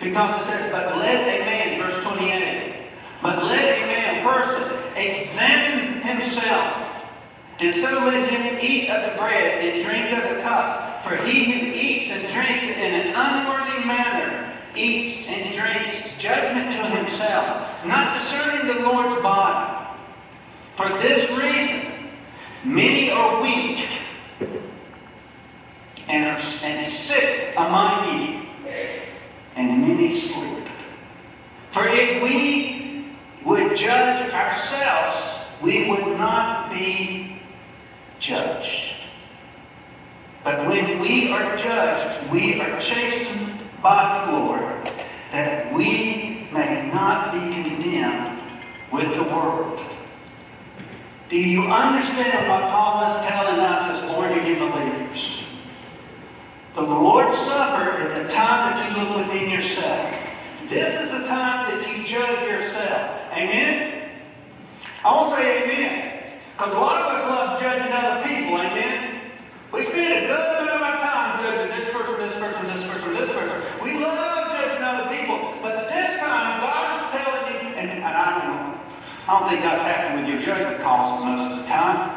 Because 0.01 0.41
it 0.41 0.49
says, 0.49 0.71
but 0.71 0.97
let 0.97 1.21
a 1.21 1.45
man, 1.45 1.79
verse 1.79 2.03
28, 2.03 2.89
but 3.21 3.43
let 3.43 3.83
a 3.83 3.85
man, 3.85 4.25
person, 4.25 4.79
examine 4.95 6.01
himself, 6.01 7.05
and 7.59 7.75
so 7.75 7.87
let 8.05 8.27
him 8.27 8.57
eat 8.59 8.89
of 8.89 9.11
the 9.11 9.17
bread 9.17 9.63
and 9.63 9.85
drink 9.85 10.17
of 10.17 10.35
the 10.35 10.41
cup. 10.41 11.03
For 11.03 11.15
he 11.17 11.51
who 11.51 11.67
eats 11.67 12.09
and 12.09 12.21
drinks 12.33 12.65
in 12.65 12.93
an 12.93 13.13
unworthy 13.15 13.85
manner 13.85 14.51
eats 14.75 15.29
and 15.29 15.53
drinks 15.53 16.17
judgment 16.17 16.71
to 16.71 16.97
himself, 16.97 17.85
not 17.85 18.17
discerning 18.17 18.67
the 18.67 18.81
Lord's 18.81 19.21
body. 19.21 19.87
For 20.75 20.89
this 20.99 21.29
reason, 21.37 22.09
many 22.63 23.11
are 23.11 23.41
weak 23.41 23.87
and, 26.07 26.25
are, 26.25 26.41
and 26.63 26.85
sick 26.85 27.53
among 27.55 28.19
you, 28.19 28.41
and 29.55 29.81
many 29.81 30.09
sleep. 30.09 30.67
For 31.71 31.87
if 31.87 32.21
we 32.21 33.05
would 33.43 33.75
judge 33.75 34.31
ourselves, 34.33 35.39
we 35.61 35.89
would 35.89 36.17
not 36.17 36.71
be 36.71 37.41
judged. 38.19 38.95
But 40.43 40.67
when 40.67 40.99
we 40.99 41.31
are 41.31 41.55
judged, 41.55 42.31
we 42.31 42.59
are 42.59 42.79
chastened 42.79 43.59
by 43.81 44.25
the 44.25 44.31
Lord, 44.33 44.91
that 45.31 45.73
we 45.73 46.47
may 46.51 46.89
not 46.91 47.31
be 47.31 47.39
condemned 47.39 48.39
with 48.91 49.15
the 49.15 49.23
world. 49.23 49.79
Do 51.29 51.37
you 51.37 51.63
understand 51.63 52.49
what 52.49 52.69
Paul 52.69 53.09
is 53.09 53.17
telling 53.25 53.59
us 53.59 54.03
as 54.03 54.11
born 54.11 54.31
again 54.31 54.59
believers? 54.59 55.40
The 56.73 56.81
Lord's 56.81 57.35
Supper 57.35 58.01
is 58.01 58.15
a 58.15 58.31
time 58.31 58.79
that 58.79 58.95
you 58.95 59.03
look 59.03 59.27
within 59.27 59.51
yourself. 59.51 60.07
This 60.67 61.01
is 61.01 61.11
the 61.11 61.27
time 61.27 61.67
that 61.67 61.83
you 61.83 62.01
judge 62.05 62.47
yourself. 62.47 63.27
Amen? 63.33 64.09
I 65.03 65.11
won't 65.11 65.35
say 65.35 65.63
amen. 65.63 66.39
Because 66.55 66.71
a 66.71 66.79
lot 66.79 67.01
of 67.01 67.07
us 67.11 67.27
love 67.27 67.59
judging 67.59 67.91
other 67.91 68.23
people. 68.23 68.55
Amen? 68.55 69.19
We 69.73 69.83
spend 69.83 70.23
a 70.23 70.27
good 70.31 70.63
amount 70.63 70.71
of 70.71 70.81
our 70.81 70.97
time 71.03 71.43
judging 71.43 71.75
this 71.75 71.91
person, 71.91 72.15
this 72.23 72.35
person, 72.39 72.63
this 72.63 72.85
person, 72.87 73.13
this 73.19 73.29
person. 73.35 73.83
We 73.83 73.99
love 73.99 74.55
judging 74.55 74.81
other 74.81 75.11
people. 75.11 75.59
But 75.61 75.91
this 75.91 76.19
time, 76.23 76.63
God 76.63 76.87
is 76.95 77.11
telling 77.11 77.51
you, 77.51 77.75
and, 77.75 77.99
and 77.99 78.03
I 78.15 78.31
don't 78.31 78.47
know, 78.47 78.79
I 79.27 79.39
don't 79.39 79.49
think 79.49 79.59
God's 79.59 79.83
happy 79.83 80.23
with 80.23 80.31
your 80.31 80.39
judgment 80.39 80.79
calls 80.79 81.19
most 81.19 81.51
of 81.51 81.57
the 81.59 81.67
time. 81.67 82.15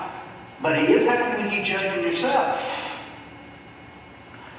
But 0.63 0.79
He 0.79 0.95
is 0.95 1.09
happy 1.09 1.43
with 1.43 1.53
you 1.53 1.65
judging 1.65 2.07
yourself. 2.07 2.85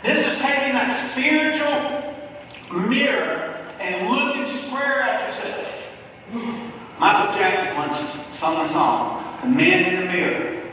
This 0.06 0.28
is 0.28 0.38
taking 0.38 0.74
that 0.74 0.94
spiritual 1.16 2.14
mirror 2.74 3.66
and 3.80 4.10
looking 4.10 4.46
square 4.46 5.00
at 5.02 5.26
yourself. 5.26 5.94
Michael 7.00 7.34
Jackson 7.34 7.78
once 7.78 7.98
sung 8.34 8.66
a 8.66 8.70
song, 8.70 9.40
The 9.42 9.48
Man 9.48 9.94
in 9.94 10.00
the 10.02 10.12
Mirror, 10.12 10.64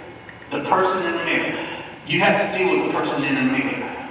the 0.51 0.65
person 0.65 1.07
in 1.07 1.19
the 1.19 1.25
mirror. 1.25 1.67
You 2.09 2.21
have 2.21 2.53
to 2.53 2.59
deal 2.59 2.77
with 2.77 2.93
the 2.93 2.99
person 2.99 3.23
in 3.23 3.35
the 3.37 3.53
mirror. 3.53 4.09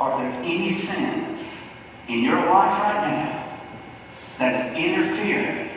Are 0.00 0.20
there 0.20 0.42
any 0.42 0.68
sins 0.68 1.64
in 2.08 2.24
your 2.24 2.36
life 2.36 2.76
right 2.82 3.06
now 3.06 3.58
that 4.38 4.60
is 4.60 4.76
interfering 4.76 5.70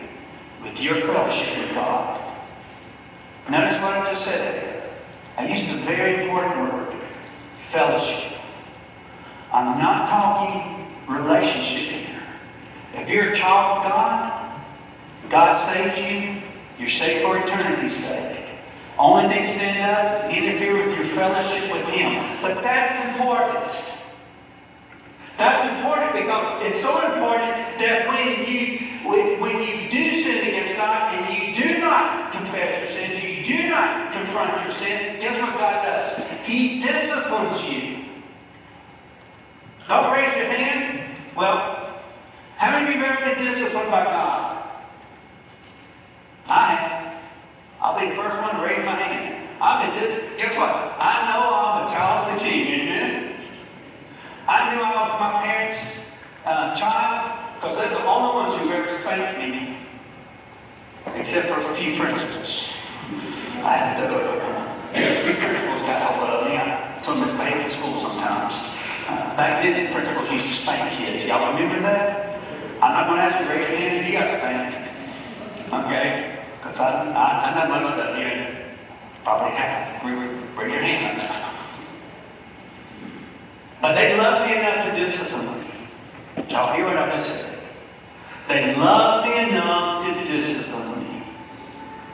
with 0.64 0.82
your 0.82 0.96
fellowship 0.96 1.60
with 1.60 1.76
God? 1.76 2.22
Notice 3.48 3.80
what 3.82 3.94
I 3.94 4.10
just 4.10 4.26
said. 4.26 4.73
I 5.38 5.48
used 5.48 5.70
a 5.70 5.78
very 5.82 6.24
important 6.24 6.58
word 6.58 6.94
fellowship. 7.58 8.34
I'm 9.52 9.78
not 9.80 10.10
talking 10.10 10.88
relationship 11.08 12.06
here. 12.06 12.24
If 12.94 13.10
you're 13.10 13.34
a 13.34 13.36
child 13.36 13.84
of 13.86 13.92
God, 13.92 14.62
God 15.30 15.56
saved 15.56 15.98
you, 15.98 16.42
you're 16.78 16.90
saved 16.90 17.24
for 17.26 17.38
eternity's 17.38 17.96
sake. 17.96 18.46
Only 19.00 19.34
thing 19.34 19.46
sin 19.46 19.76
does 19.76 20.24
is 20.24 20.38
interfere 20.38 20.78
with 20.78 20.96
your 20.96 21.06
fellowship 21.06 21.72
with 21.72 21.88
Him. 21.88 22.38
But 22.42 22.62
that's 22.62 22.94
important. 23.10 23.94
That's 25.38 25.76
important 25.76 26.14
because 26.14 26.64
it's 26.64 26.82
so 26.82 27.02
important 27.12 27.80
that 27.80 28.08
when 28.08 28.48
you 28.48 28.84
when, 29.04 29.40
when 29.40 29.62
you 29.62 29.83
confront 34.34 34.64
your 34.64 34.72
sin, 34.72 35.20
guess 35.20 35.40
what 35.40 35.60
God 35.60 35.84
does? 35.84 36.28
He 36.44 36.80
disciplines 36.82 37.64
you. 37.64 38.06
Don't 39.88 40.12
raise 40.12 40.36
your 40.36 40.46
hand. 40.46 41.16
Well, 41.36 42.02
how 42.58 42.72
many 42.72 42.90
of 42.90 42.96
you 42.96 43.04
have 43.04 43.22
ever 43.22 43.36
been 43.36 43.46
disciplined 43.46 43.92
by 43.92 44.06
God? 44.06 44.70
I 46.48 46.66
have. 46.66 47.24
I'll 47.80 48.00
be 48.00 48.10
the 48.10 48.16
first 48.16 48.42
one 48.42 48.56
to 48.56 48.62
raise 48.64 48.84
my 48.84 48.96
hand. 48.96 49.50
I've 49.62 49.94
been 49.94 50.04
dis- 50.04 50.42
Guess 50.42 50.58
what? 50.58 50.96
I 51.00 51.30
know 51.30 51.54
I'm 51.54 51.88
a 51.88 51.92
child 51.92 52.28
of 52.28 52.40
the 52.40 52.44
King. 52.44 52.68
Amen. 52.68 53.36
I 54.48 54.74
knew 54.74 54.82
I 54.82 55.10
was 55.10 55.20
my 55.20 55.44
parents' 55.44 56.02
uh, 56.46 56.76
child 56.76 57.56
because 57.56 57.78
they're 57.78 57.90
the 57.90 58.04
only 58.06 58.34
ones 58.44 58.60
who've 58.60 58.72
ever 58.72 58.90
spanked 58.90 59.40
me, 59.40 59.78
except 61.16 61.48
for 61.48 61.60
a 61.60 61.76
few 61.76 61.98
principals. 61.98 62.83
I 63.64 63.74
had 63.74 63.98
to 64.00 64.14
it. 64.14 64.44
A 64.94 65.24
few 65.24 65.34
principals 65.34 65.82
got 65.84 66.02
hold 66.14 66.30
of 66.30 66.48
me. 66.48 66.58
I 66.58 67.00
so 67.02 67.16
misbehaved 67.16 67.66
in 67.66 67.70
school 67.70 68.00
sometimes. 68.00 68.76
Uh, 69.08 69.36
back 69.36 69.64
then, 69.64 69.86
the 69.86 69.94
principals 69.94 70.32
used 70.32 70.48
to 70.48 70.54
spank 70.54 70.98
kids. 70.98 71.26
Y'all 71.26 71.52
remember 71.54 71.82
that? 71.82 72.40
I'm 72.82 72.94
not 72.94 73.08
going 73.08 73.18
to 73.18 73.24
ask 73.24 73.40
you 73.40 73.48
to 73.48 73.52
raise 73.52 73.70
your 73.70 73.78
hand 73.78 74.00
if 74.00 74.08
you 74.08 74.14
got 74.14 74.28
spanked. 74.40 74.78
Okay? 75.74 76.40
Because 76.62 76.80
I, 76.80 77.12
I, 77.12 77.26
I 77.52 77.68
know 77.68 77.82
most 77.82 78.00
of 78.00 78.18
you 78.18 78.64
probably 79.24 79.52
have. 79.52 80.04
Raise 80.04 80.72
your 80.72 80.82
hand 80.82 81.18
right 81.18 81.30
now. 81.30 81.54
But 83.82 83.96
they 83.96 84.18
love 84.18 84.48
me 84.48 84.56
enough 84.56 84.86
to 84.86 85.06
discipline 85.06 85.60
me. 85.60 85.68
Y'all 86.50 86.74
hear 86.74 86.86
what 86.86 86.98
I'm 86.98 87.22
saying? 87.22 87.58
They 88.48 88.76
love 88.76 89.26
me 89.26 89.50
enough 89.50 90.06
to 90.06 90.32
discipline. 90.32 90.73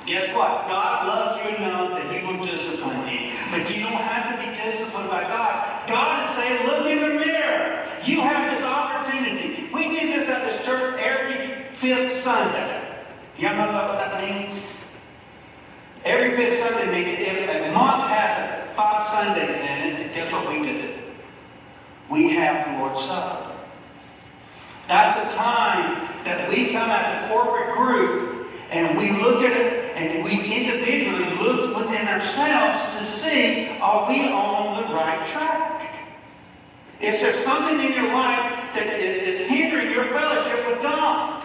Guess 0.09 0.35
what? 0.35 0.67
God 0.67 1.05
loves 1.05 1.37
you 1.37 1.55
enough 1.57 1.91
that 1.91 2.11
He 2.11 2.25
will 2.25 2.43
discipline 2.43 3.07
you. 3.07 3.31
But 3.51 3.69
you 3.69 3.83
don't 3.83 3.93
have 3.93 4.33
to 4.33 4.43
be 4.43 4.55
disciplined 4.57 5.07
by 5.07 5.21
God. 5.21 5.87
God 5.87 6.27
is 6.27 6.35
saying, 6.35 6.65
look 6.65 6.87
in 6.87 6.99
the 6.99 7.23
mirror. 7.23 7.87
You 8.03 8.21
have 8.21 8.49
this 8.49 8.63
opportunity. 8.63 9.69
We 9.71 9.83
do 9.83 10.07
this 10.07 10.27
at 10.27 10.41
this 10.49 10.65
church 10.65 10.99
every 10.99 11.65
fifth 11.75 12.23
Sunday. 12.23 12.91
Y'all 13.37 13.55
know 13.55 13.67
what 13.67 13.99
that 13.99 14.19
means? 14.19 14.71
Every 16.03 16.35
fifth 16.35 16.57
Sunday 16.57 16.91
means 16.91 17.19
if 17.19 17.47
a 17.47 17.71
month 17.71 18.09
has 18.09 18.75
five 18.75 19.07
Sundays 19.09 19.61
in 19.61 20.07
it. 20.07 20.15
Guess 20.15 20.33
what 20.33 20.49
we 20.49 20.65
do? 20.65 20.93
We 22.09 22.29
have 22.29 22.65
the 22.65 22.79
Lord's 22.79 22.99
Supper. 23.01 23.51
That's 24.87 25.23
the 25.23 25.35
time 25.35 26.23
that 26.23 26.49
we 26.49 26.71
come 26.71 26.89
as 26.89 27.25
a 27.25 27.31
corporate 27.31 27.75
group 27.75 28.47
and 28.71 28.97
we 28.97 29.11
look 29.11 29.43
at 29.43 29.51
it 29.51 29.78
and 29.99 30.23
we 30.23 30.31
individually 30.31 31.29
look 31.43 31.75
within 31.75 32.07
ourselves 32.07 32.97
to 32.97 33.03
see 33.03 33.69
are 33.79 34.07
we 34.07 34.29
on 34.29 34.87
the 34.87 34.93
right 34.93 35.27
track? 35.27 35.79
Is 37.01 37.19
there 37.21 37.33
something 37.33 37.79
in 37.79 37.93
your 37.93 38.13
life 38.13 38.73
that 38.75 38.99
is 38.99 39.47
hindering 39.47 39.91
your 39.91 40.05
fellowship 40.05 40.67
with 40.67 40.81
God? 40.81 41.43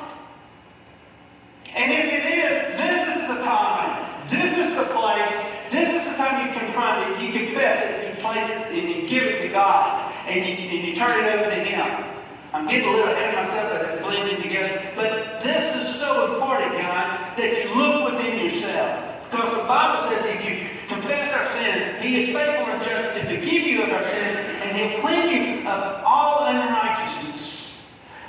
And 1.75 1.93
if 1.93 2.07
it 2.13 2.27
is, 2.27 2.77
this 2.77 3.17
is 3.17 3.29
the 3.29 3.43
time. 3.43 4.29
This 4.29 4.57
is 4.59 4.75
the 4.75 4.85
place. 4.95 5.35
This 5.71 5.91
is 5.95 6.11
the 6.11 6.17
time 6.17 6.47
you 6.47 6.59
confront 6.59 7.11
it, 7.11 7.23
you 7.23 7.33
confess 7.33 7.83
it, 7.83 8.15
you 8.15 8.21
place 8.23 8.49
it, 8.49 8.79
and 8.79 8.89
you 8.89 9.09
give 9.09 9.25
it 9.25 9.43
to 9.43 9.49
God. 9.49 10.13
And 10.27 10.47
you, 10.47 10.69
and 10.71 10.89
you 10.89 10.95
turn 10.95 11.25
it 11.25 11.33
over 11.35 11.51
to 11.51 11.57
Him. 11.57 12.05
I'm 12.53 12.69
getting 12.69 12.89
a 12.89 12.93
little 12.93 13.11
ahead 13.11 13.35
of 13.35 13.45
myself, 13.45 13.73
but 13.73 13.91
it's 13.91 14.03
blending 14.03 14.41
together. 14.41 14.93
But 14.95 15.43
this 15.43 15.75
is 15.75 16.01
so 16.01 16.35
important, 16.35 16.73
guys, 16.79 17.37
that 17.37 17.65
you 17.65 17.75
look 17.75 18.13
within 18.13 18.45
yourself. 18.45 19.29
Because 19.29 19.51
the 19.51 19.67
Bible 19.67 20.09
says 20.09 20.25
if 20.27 20.45
you 20.45 20.69
confess 20.87 21.35
our 21.35 21.47
sins, 21.59 22.01
He 22.01 22.23
is 22.23 22.29
faithful 22.29 22.67
and 22.67 22.83
just 22.83 23.19
to 23.19 23.27
forgive 23.27 23.67
you 23.67 23.74
of 23.85 23.93
our 23.93 24.03
and 24.03 24.77
He'll 24.77 25.01
cleanse 25.01 25.31
you 25.33 25.69
of 25.69 26.03
all 26.05 26.47
unrighteousness. 26.47 27.83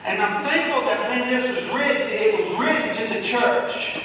And 0.06 0.22
I'm 0.22 0.44
thankful 0.44 0.82
that 0.82 1.10
when 1.10 1.28
this 1.28 1.50
was 1.50 1.66
written, 1.74 2.08
it 2.08 2.40
was 2.40 2.60
written 2.60 2.94
to 2.96 3.14
the 3.14 3.22
church. 3.22 4.02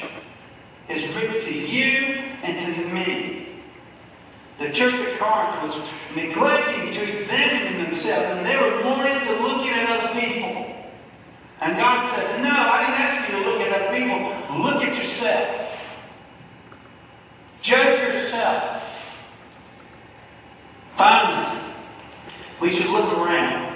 It's 0.89 1.15
written 1.15 1.41
to 1.41 1.53
you 1.53 2.23
and 2.43 2.59
to 2.59 2.89
me. 2.89 3.49
The 4.59 4.71
church 4.71 4.95
at 4.95 5.19
Corinth 5.19 5.63
was 5.63 5.91
neglecting 6.15 6.93
to 6.93 7.13
examine 7.13 7.83
themselves, 7.85 8.39
and 8.39 8.47
they 8.47 8.57
were 8.57 8.85
more 8.85 9.07
into 9.07 9.33
looking 9.43 9.71
at 9.71 9.89
other 9.89 10.21
people. 10.21 10.67
And 11.61 11.77
God 11.77 12.15
said, 12.15 12.43
No, 12.43 12.51
I 12.51 12.81
didn't 12.81 13.01
ask 13.01 13.31
you 13.31 13.39
to 13.39 13.51
look 13.51 13.61
at 13.61 13.81
other 13.81 13.99
people. 13.99 14.63
Look 14.63 14.83
at 14.83 14.97
yourself. 14.97 16.01
Judge 17.63 18.15
yourself. 18.15 19.00
Finally, 21.01 21.63
we 22.61 22.71
should 22.71 22.91
look 22.91 23.11
around. 23.17 23.75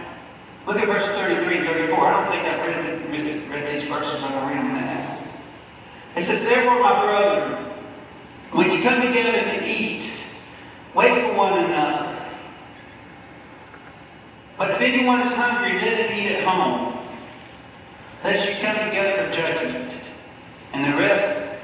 Look 0.66 0.76
at 0.76 0.86
verse 0.86 1.08
33 1.08 1.56
and 1.56 1.66
34. 1.66 2.06
I 2.06 2.12
don't 2.12 2.30
think 2.30 2.44
I've 2.44 2.66
read, 2.66 3.10
read, 3.10 3.50
read 3.50 3.74
these 3.74 3.88
verses. 3.88 4.22
I'm 4.22 4.32
going 4.32 4.42
to 4.42 4.54
read 4.54 4.58
them 4.58 4.74
now. 4.74 5.18
It 6.16 6.22
says, 6.22 6.44
Therefore, 6.44 6.82
my 6.82 7.02
brother, 7.02 7.64
when 8.52 8.70
you 8.70 8.82
come 8.82 9.00
together 9.00 9.32
to 9.32 9.66
eat, 9.66 10.12
wait 10.94 11.22
for 11.22 11.34
one 11.34 11.64
another. 11.64 12.14
But 14.58 14.72
if 14.72 14.82
anyone 14.82 15.22
is 15.22 15.32
hungry, 15.32 15.80
let 15.80 16.10
him 16.10 16.14
eat 16.14 16.30
at 16.30 16.44
home, 16.44 16.94
lest 18.22 18.46
you 18.46 18.66
come 18.66 18.86
together 18.86 19.24
for 19.24 19.34
judgment. 19.34 19.94
And 20.74 20.92
the 20.92 20.98
rest 20.98 21.56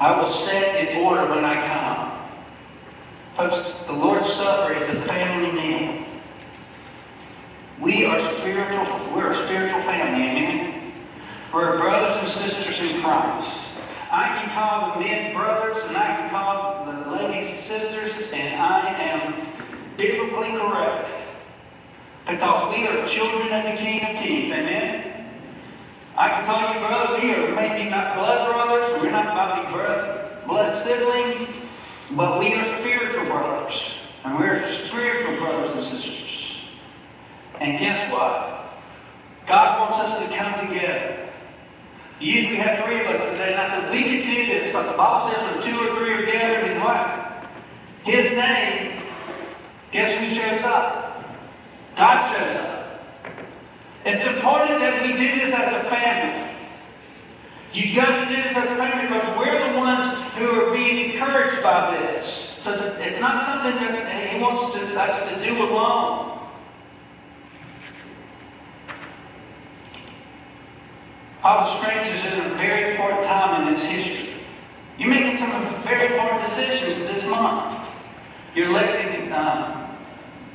I 0.00 0.18
will 0.18 0.30
set 0.30 0.88
in 0.88 1.04
order 1.04 1.28
when 1.28 1.44
I 1.44 1.66
come. 1.66 1.81
Folks, 3.34 3.72
the 3.86 3.94
Lord's 3.94 4.30
Supper 4.30 4.74
is 4.74 4.86
a 4.90 4.94
family 5.04 5.52
meal. 5.52 6.04
We 7.80 8.04
are 8.04 8.20
spiritual, 8.20 8.84
we're 9.16 9.32
a 9.32 9.46
spiritual 9.46 9.80
family, 9.80 10.22
amen? 10.22 10.92
We're 11.50 11.78
brothers 11.78 12.18
and 12.18 12.28
sisters 12.28 12.78
in 12.90 13.00
Christ. 13.00 13.68
I 14.10 14.36
can 14.36 14.50
call 14.50 14.92
the 14.92 15.00
men 15.00 15.34
brothers 15.34 15.82
and 15.84 15.96
I 15.96 16.14
can 16.14 16.28
call 16.28 16.84
the 16.84 17.10
ladies 17.10 17.48
sisters, 17.48 18.30
and 18.34 18.60
I 18.60 18.88
am 19.00 19.46
biblically 19.96 20.50
correct. 20.50 21.08
Because 22.26 22.76
we 22.76 22.86
are 22.86 23.08
children 23.08 23.50
of 23.50 23.64
the 23.64 23.82
King 23.82 24.00
of 24.02 24.22
Kings, 24.22 24.52
amen? 24.52 25.26
I 26.18 26.28
can 26.28 26.44
call 26.44 26.74
you 26.74 26.86
brother. 26.86 27.18
We 27.18 27.34
are 27.34 27.54
maybe 27.54 27.88
not 27.88 28.14
blood 28.16 28.52
brothers, 28.52 29.02
we're 29.02 29.10
not 29.10 29.32
blood, 29.72 30.46
blood 30.46 30.74
siblings, 30.76 31.48
but 32.10 32.38
we 32.38 32.52
are 32.52 32.62
spiritual 32.64 32.91
brothers. 33.32 33.96
And 34.24 34.38
we're 34.38 34.70
spiritual 34.70 35.36
brothers 35.36 35.72
and 35.72 35.82
sisters. 35.82 36.60
And 37.60 37.78
guess 37.78 38.12
what? 38.12 38.80
God 39.46 39.80
wants 39.80 39.98
us 39.98 40.26
to 40.26 40.36
come 40.36 40.66
together. 40.66 41.28
Usually 42.20 42.52
we 42.52 42.56
have 42.58 42.84
three 42.84 43.00
of 43.00 43.06
us 43.06 43.24
today, 43.32 43.52
and 43.52 43.60
I 43.60 43.68
said, 43.68 43.90
we 43.90 44.04
can 44.04 44.22
do 44.22 44.46
this 44.46 44.66
because 44.66 44.90
the 44.90 44.96
Bible 44.96 45.28
says 45.28 45.42
when 45.50 45.62
two 45.62 45.80
or 45.80 45.96
three 45.96 46.12
are 46.12 46.26
gathered 46.26 46.70
in 46.70 46.80
what? 46.80 47.48
His 48.04 48.30
name, 48.32 49.02
guess 49.90 50.16
who 50.18 50.34
shows 50.34 50.64
up? 50.64 51.24
God 51.96 52.22
shows 52.32 52.56
up. 52.56 52.82
It's 54.04 54.24
important 54.24 54.80
that 54.80 55.02
we 55.02 55.12
do 55.12 55.32
this 55.38 55.54
as 55.54 55.72
a 55.72 55.88
family. 55.88 56.50
You 57.72 57.94
got 57.94 58.28
to 58.28 58.36
do 58.36 58.42
this 58.42 58.56
as 58.56 58.70
a 58.70 58.76
family 58.76 59.06
because 59.06 59.38
we're 59.38 59.72
the 59.72 59.78
ones 59.78 60.20
who 60.36 60.46
are 60.50 60.72
being 60.72 61.10
encouraged 61.10 61.62
by 61.62 61.96
this. 61.96 62.41
So 62.62 62.70
it's 63.00 63.18
not 63.18 63.44
something 63.44 63.74
that 63.74 64.30
he 64.30 64.40
wants 64.40 64.78
to, 64.78 64.96
us 64.96 65.28
to 65.28 65.44
do 65.44 65.64
alone. 65.64 66.38
Father 71.40 71.68
Strangers 71.82 72.24
is 72.24 72.38
a 72.38 72.54
very 72.54 72.92
important 72.92 73.24
time 73.24 73.66
in 73.66 73.72
its 73.72 73.82
history. 73.82 74.34
You're 74.96 75.10
making 75.10 75.38
some 75.38 75.50
very 75.82 76.12
important 76.12 76.40
decisions 76.40 77.00
this 77.00 77.26
month. 77.26 77.84
You're 78.54 78.68
electing 78.68 79.32
uh, 79.32 79.98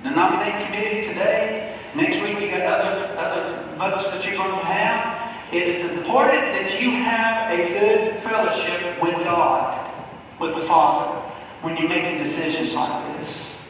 the 0.04 0.12
nominating 0.12 0.66
committee 0.66 1.06
today. 1.10 1.76
Next 1.94 2.22
week 2.22 2.40
you 2.40 2.52
got 2.52 2.62
other, 2.62 3.18
other 3.18 3.76
votes 3.76 4.10
that 4.12 4.26
you're 4.26 4.38
going 4.38 4.58
to 4.58 4.66
have. 4.66 5.54
It 5.54 5.68
is 5.68 5.84
important 5.98 6.40
that 6.40 6.82
you 6.82 6.90
have 7.04 7.52
a 7.52 7.68
good 7.68 8.24
fellowship 8.24 9.04
with 9.04 9.16
God, 9.26 9.92
with 10.40 10.56
the 10.56 10.62
Father, 10.62 11.34
when 11.62 11.78
you're 11.78 11.90
making 11.90 12.20
decisions 12.20 12.74
like 12.74 13.18
this. 13.18 13.62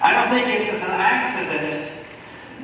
I 0.00 0.14
don't 0.14 0.30
think 0.30 0.48
it's 0.48 0.82
an 0.82 0.90
accident 0.90 1.90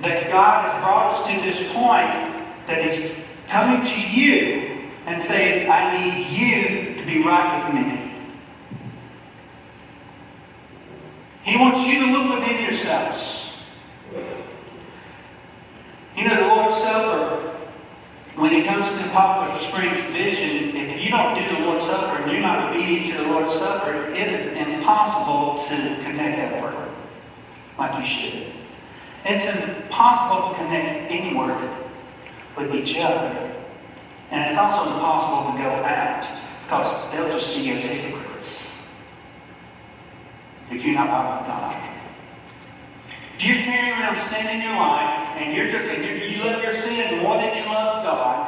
that 0.00 0.30
God 0.30 0.64
has 0.64 0.82
brought 0.82 1.12
us 1.12 1.26
to 1.28 1.40
this 1.40 1.72
point 1.72 2.46
that 2.66 2.84
He's 2.84 3.26
coming 3.48 3.86
to 3.86 4.00
you 4.10 4.90
and 5.06 5.22
saying, 5.22 5.70
I 5.70 5.96
need 5.96 6.26
you 6.28 6.94
to 7.00 7.06
be 7.06 7.22
right 7.22 7.72
with 7.72 7.82
me. 7.82 8.08
He 11.44 11.56
wants 11.56 11.86
you 11.86 12.06
to 12.06 12.12
look 12.12 12.40
within 12.40 12.62
yourselves. 12.62 13.56
You 16.14 16.28
know, 16.28 16.34
the 16.34 16.46
Lord's 16.48 16.76
Supper, 16.76 17.36
when 18.34 18.52
it 18.52 18.66
comes 18.66 18.90
to 18.90 19.08
Poplar 19.10 19.56
Springs 19.58 20.00
vision, 20.12 20.57
you 21.08 21.16
don't 21.16 21.34
do 21.34 21.56
the 21.56 21.62
Lord's 21.62 21.86
Supper 21.86 22.22
and 22.22 22.30
you're 22.30 22.42
not 22.42 22.68
obedient 22.68 23.16
to 23.16 23.22
the 23.22 23.28
Lord's 23.30 23.54
Supper, 23.54 24.12
it 24.12 24.28
is 24.28 24.56
impossible 24.58 25.62
to 25.68 26.02
connect 26.02 26.36
that 26.36 26.62
word 26.62 26.88
like 27.78 27.98
you 27.98 28.06
should. 28.06 28.52
It's 29.24 29.46
impossible 29.46 30.50
to 30.50 30.54
connect 30.56 31.10
any 31.10 31.34
word 31.36 31.70
with 32.56 32.74
each 32.74 32.98
other. 32.98 33.54
And 34.30 34.50
it's 34.50 34.58
also 34.58 34.92
impossible 34.92 35.52
to 35.52 35.58
go 35.58 35.70
out 35.70 36.26
because 36.64 37.12
they'll 37.12 37.28
just 37.28 37.54
see 37.54 37.68
you 37.68 37.74
as 37.74 37.82
hypocrites 37.82 38.70
if 40.70 40.84
you're 40.84 40.94
not 40.94 41.08
right 41.08 41.38
with 41.38 41.48
God. 41.48 41.94
If 43.36 43.46
you're 43.46 43.64
carrying 43.64 43.92
around 43.92 44.16
sin 44.16 44.46
in 44.48 44.60
your 44.60 44.76
life 44.76 45.36
and 45.38 45.56
you're 45.56 45.70
just, 45.70 45.88
and 45.88 46.04
you're, 46.04 46.16
you 46.16 46.44
love 46.44 46.62
your 46.62 46.74
sin 46.74 47.22
more 47.22 47.38
than 47.38 47.56
you 47.56 47.64
love 47.64 48.04
God, 48.04 48.47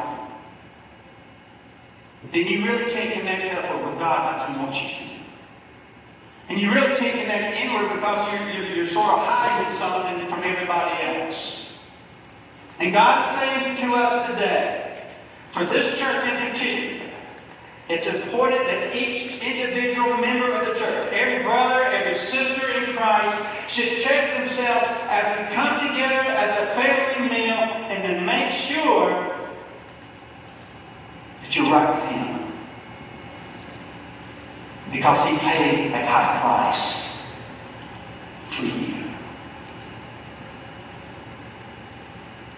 then 2.33 2.47
you 2.47 2.64
really 2.64 2.91
can't 2.93 3.12
connect 3.12 3.55
up 3.64 3.85
with 3.85 3.99
God 3.99 4.39
like 4.39 4.57
He 4.57 4.62
wants 4.62 4.83
you 4.83 5.07
to. 5.07 5.11
And 6.49 6.61
you 6.61 6.72
really 6.72 6.97
can't 6.97 7.20
connect 7.20 7.57
inward 7.61 7.95
because 7.95 8.33
you're, 8.33 8.51
you're, 8.51 8.76
you're 8.76 8.87
sort 8.87 9.07
of 9.07 9.26
hiding 9.26 9.70
something 9.70 10.26
from 10.28 10.43
everybody 10.43 11.20
else. 11.20 11.78
And 12.81 12.93
God 12.93 13.24
is 13.24 13.39
saying 13.39 13.76
to 13.76 13.95
us 13.95 14.31
today, 14.31 15.05
for 15.53 15.64
this 15.64 15.99
church 15.99 16.24
in 16.26 16.51
particular, 16.51 17.11
it's 17.89 18.07
important 18.07 18.66
that 18.66 18.95
each 18.95 19.43
individual 19.43 20.16
member 20.18 20.53
of 20.55 20.66
the 20.66 20.74
church, 20.74 21.12
every 21.12 21.43
brother, 21.43 21.83
every 21.83 22.14
sister 22.14 22.68
in 22.70 22.97
Christ, 22.97 23.37
should 23.68 23.99
check 23.99 24.39
themselves 24.39 24.87
as 25.09 25.39
we 25.39 25.55
come 25.55 25.89
together 25.89 26.31
as 26.31 26.51
a 26.62 26.66
family 26.74 27.28
meal 27.28 27.59
and 27.91 28.03
to 28.03 28.24
make 28.24 28.53
sure 28.53 29.39
with 31.59 32.03
Him. 32.11 32.53
Because 34.92 35.28
He 35.28 35.36
paid 35.38 35.92
a 35.92 36.07
high 36.07 36.40
price 36.40 37.24
for 38.42 38.64
you. 38.64 39.05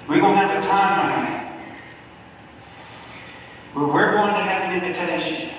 We're 0.09 0.21
going 0.21 0.35
to 0.35 0.47
have 0.47 0.63
a 0.63 0.67
time 0.67 1.47
where 3.73 3.87
we're 3.87 4.13
going 4.13 4.35
to 4.35 4.41
have 4.41 4.71
an 4.71 4.85
invitation. 4.85 5.51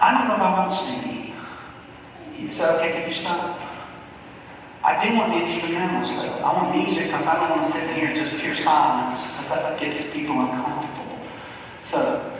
I 0.00 0.16
don't 0.16 0.28
know 0.28 0.34
if 0.34 0.40
I 0.40 0.58
want 0.58 0.70
to 0.70 0.76
sing. 0.76 1.34
Is 2.48 2.58
that 2.58 2.76
okay 2.76 3.02
if 3.02 3.08
you 3.08 3.14
stop? 3.14 3.60
I 4.84 5.04
do 5.04 5.14
want 5.16 5.32
the 5.32 5.38
instrumentals 5.38 6.16
though. 6.16 6.44
I 6.44 6.52
want 6.54 6.76
music 6.76 7.04
because 7.04 7.26
I 7.26 7.34
don't 7.34 7.50
want 7.50 7.66
to 7.66 7.72
sit 7.72 7.88
in 7.90 7.96
here 7.96 8.10
in 8.10 8.16
just 8.16 8.36
pure 8.36 8.54
silence 8.54 9.38
because 9.38 9.62
that 9.62 9.78
gets 9.78 10.12
people 10.12 10.40
uncomfortable. 10.40 11.20
So, 11.82 12.31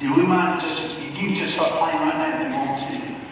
do 0.00 0.14
we 0.14 0.22
mind 0.22 0.60
just, 0.60 0.98
you 1.00 1.10
can 1.12 1.34
just 1.34 1.54
start 1.54 1.70
playing 1.72 1.98
right 1.98 2.16
now 2.16 2.40
if 2.40 2.50
you 2.50 2.56
want 2.56 2.80
to. 2.80 3.24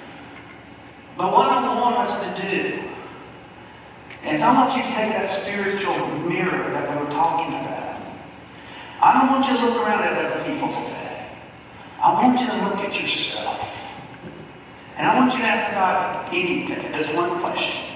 But 1.17 1.33
what 1.33 1.49
I 1.49 1.75
want 1.75 1.97
us 1.97 2.27
to 2.27 2.43
do 2.43 2.83
is 4.25 4.43
I 4.43 4.53
want 4.53 4.77
you 4.77 4.83
to 4.83 4.89
take 4.89 5.12
that 5.12 5.31
spiritual 5.31 6.09
mirror 6.29 6.71
that 6.73 6.91
we 6.91 7.05
were 7.05 7.11
talking 7.11 7.55
about. 7.55 8.03
I 9.01 9.19
don't 9.19 9.31
want 9.31 9.47
you 9.47 9.57
to 9.57 9.64
look 9.64 9.87
around 9.87 10.03
at 10.03 10.12
other 10.14 10.45
people 10.45 10.69
today. 10.69 11.29
I 12.03 12.12
want 12.12 12.41
you 12.41 12.47
to 12.47 12.57
look 12.64 12.77
at 12.79 13.01
yourself. 13.01 13.73
And 14.97 15.07
I 15.07 15.17
want 15.17 15.33
you 15.33 15.39
to 15.41 15.45
ask 15.45 15.73
God 15.73 16.35
anything. 16.35 16.91
There's 16.91 17.11
one 17.11 17.39
question. 17.41 17.95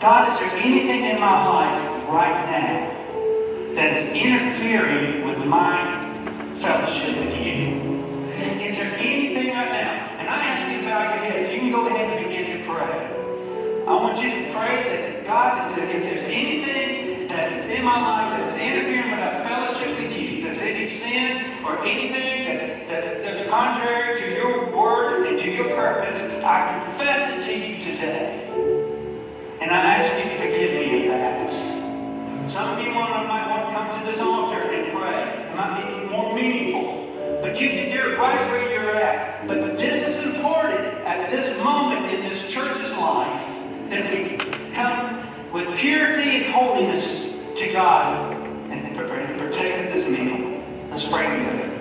God, 0.00 0.32
is 0.32 0.38
there 0.38 0.50
anything 0.58 1.04
in 1.04 1.20
my 1.20 1.46
life 1.48 2.08
right 2.08 2.46
now 2.50 3.74
that 3.74 3.96
is 3.96 4.08
interfering 4.08 5.24
with 5.26 5.46
my 5.46 6.00
fellowship 6.56 7.18
with 7.18 7.46
you? 7.46 7.83
Go 11.74 11.88
ahead 11.88 12.16
and 12.16 12.28
begin 12.28 12.56
to 12.56 12.64
pray. 12.70 13.10
I 13.86 13.94
want 13.96 14.22
you 14.22 14.30
to 14.30 14.52
pray 14.52 14.76
that 14.86 15.26
God 15.26 15.70
says 15.72 15.90
if 15.90 16.02
there's 16.02 16.22
anything 16.22 17.26
that 17.26 17.52
is 17.52 17.68
in 17.68 17.84
my 17.84 17.98
life 18.00 18.38
that 18.38 18.46
is 18.46 18.56
interfering 18.56 19.10
with 19.10 19.18
our 19.18 19.42
fellowship 19.42 19.98
with 19.98 20.16
you, 20.16 20.38
if 20.38 20.44
there's 20.44 20.58
any 20.62 20.86
sin 20.86 21.64
or 21.64 21.84
anything 21.84 22.46
that, 22.46 22.88
that, 22.88 23.24
that's 23.24 23.50
contrary 23.50 24.20
to 24.20 24.30
your 24.36 24.70
word 24.70 25.26
and 25.26 25.38
to 25.38 25.50
your 25.50 25.68
purpose, 25.74 26.20
I 26.44 26.84
confess 26.84 27.38
it 27.38 27.44
to 27.50 27.54
you 27.58 27.80
today. 27.80 28.46
And 29.60 29.70
I 29.72 29.96
ask 29.96 30.14
you 30.14 30.30
to 30.30 30.36
forgive 30.38 30.70
me 30.78 31.08
of 31.08 31.14
that. 31.14 31.50
Some 32.50 32.72
of 32.72 32.84
you 32.84 32.92
might 32.92 33.48
want 33.48 33.68
to 33.68 33.74
come 33.74 33.98
to 33.98 34.06
this 34.06 34.20
altar 34.20 34.60
and 34.60 34.92
pray. 34.92 35.48
It 35.50 35.56
might 35.56 35.82
be 35.82 36.06
more 36.08 36.34
meaningful. 36.34 37.40
But 37.42 37.60
you 37.60 37.68
can 37.70 37.90
do 37.90 38.12
it 38.12 38.18
right 38.18 38.48
where 38.50 38.70
you're 38.70 38.94
at. 38.94 39.48
But 39.48 39.76
this 39.76 40.16
is 40.16 40.34
important 40.34 40.83
this 41.36 41.60
moment 41.64 42.06
in 42.12 42.20
this 42.28 42.48
church's 42.48 42.92
life 42.96 43.44
that 43.90 44.08
we 44.12 44.36
come 44.72 45.52
with 45.52 45.76
purity 45.76 46.44
and 46.44 46.54
holiness 46.54 47.32
to 47.56 47.72
God 47.72 48.32
and 48.70 48.96
protect 48.96 49.92
this 49.92 50.08
meal. 50.08 50.62
Let's 50.90 51.08
pray 51.08 51.26
together. 51.26 51.73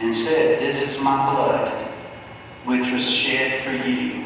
And 0.00 0.14
said, 0.14 0.60
This 0.60 0.82
is 0.82 1.02
my 1.02 1.32
blood, 1.32 1.72
which 2.64 2.92
was 2.92 3.08
shed 3.08 3.62
for 3.62 3.88
you. 3.88 4.24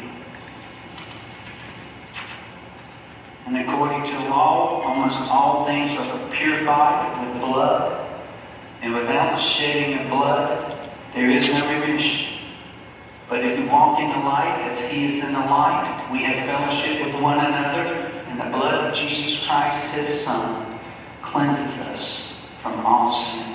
And 3.45 3.57
according 3.57 4.03
to 4.03 4.29
law, 4.29 4.81
almost 4.81 5.19
all 5.31 5.65
things 5.65 5.97
are 5.97 6.29
purified 6.29 7.19
with 7.19 7.41
blood, 7.41 8.07
and 8.81 8.93
without 8.93 9.35
the 9.35 9.41
shedding 9.41 9.99
of 9.99 10.09
blood, 10.09 10.77
there 11.13 11.29
is 11.29 11.49
no 11.49 11.81
remission. 11.81 12.37
But 13.29 13.45
if 13.45 13.57
we 13.57 13.65
walk 13.67 13.99
in 13.99 14.09
the 14.09 14.17
light 14.17 14.61
as 14.69 14.79
he 14.91 15.07
is 15.07 15.23
in 15.23 15.33
the 15.33 15.39
light, 15.39 16.09
we 16.11 16.19
have 16.23 16.45
fellowship 16.45 17.05
with 17.05 17.21
one 17.21 17.39
another, 17.39 18.11
and 18.27 18.39
the 18.39 18.57
blood 18.57 18.89
of 18.89 18.95
Jesus 18.95 19.45
Christ, 19.45 19.93
his 19.93 20.23
Son, 20.23 20.79
cleanses 21.21 21.77
us 21.87 22.45
from 22.61 22.85
all 22.85 23.11
sin. 23.11 23.51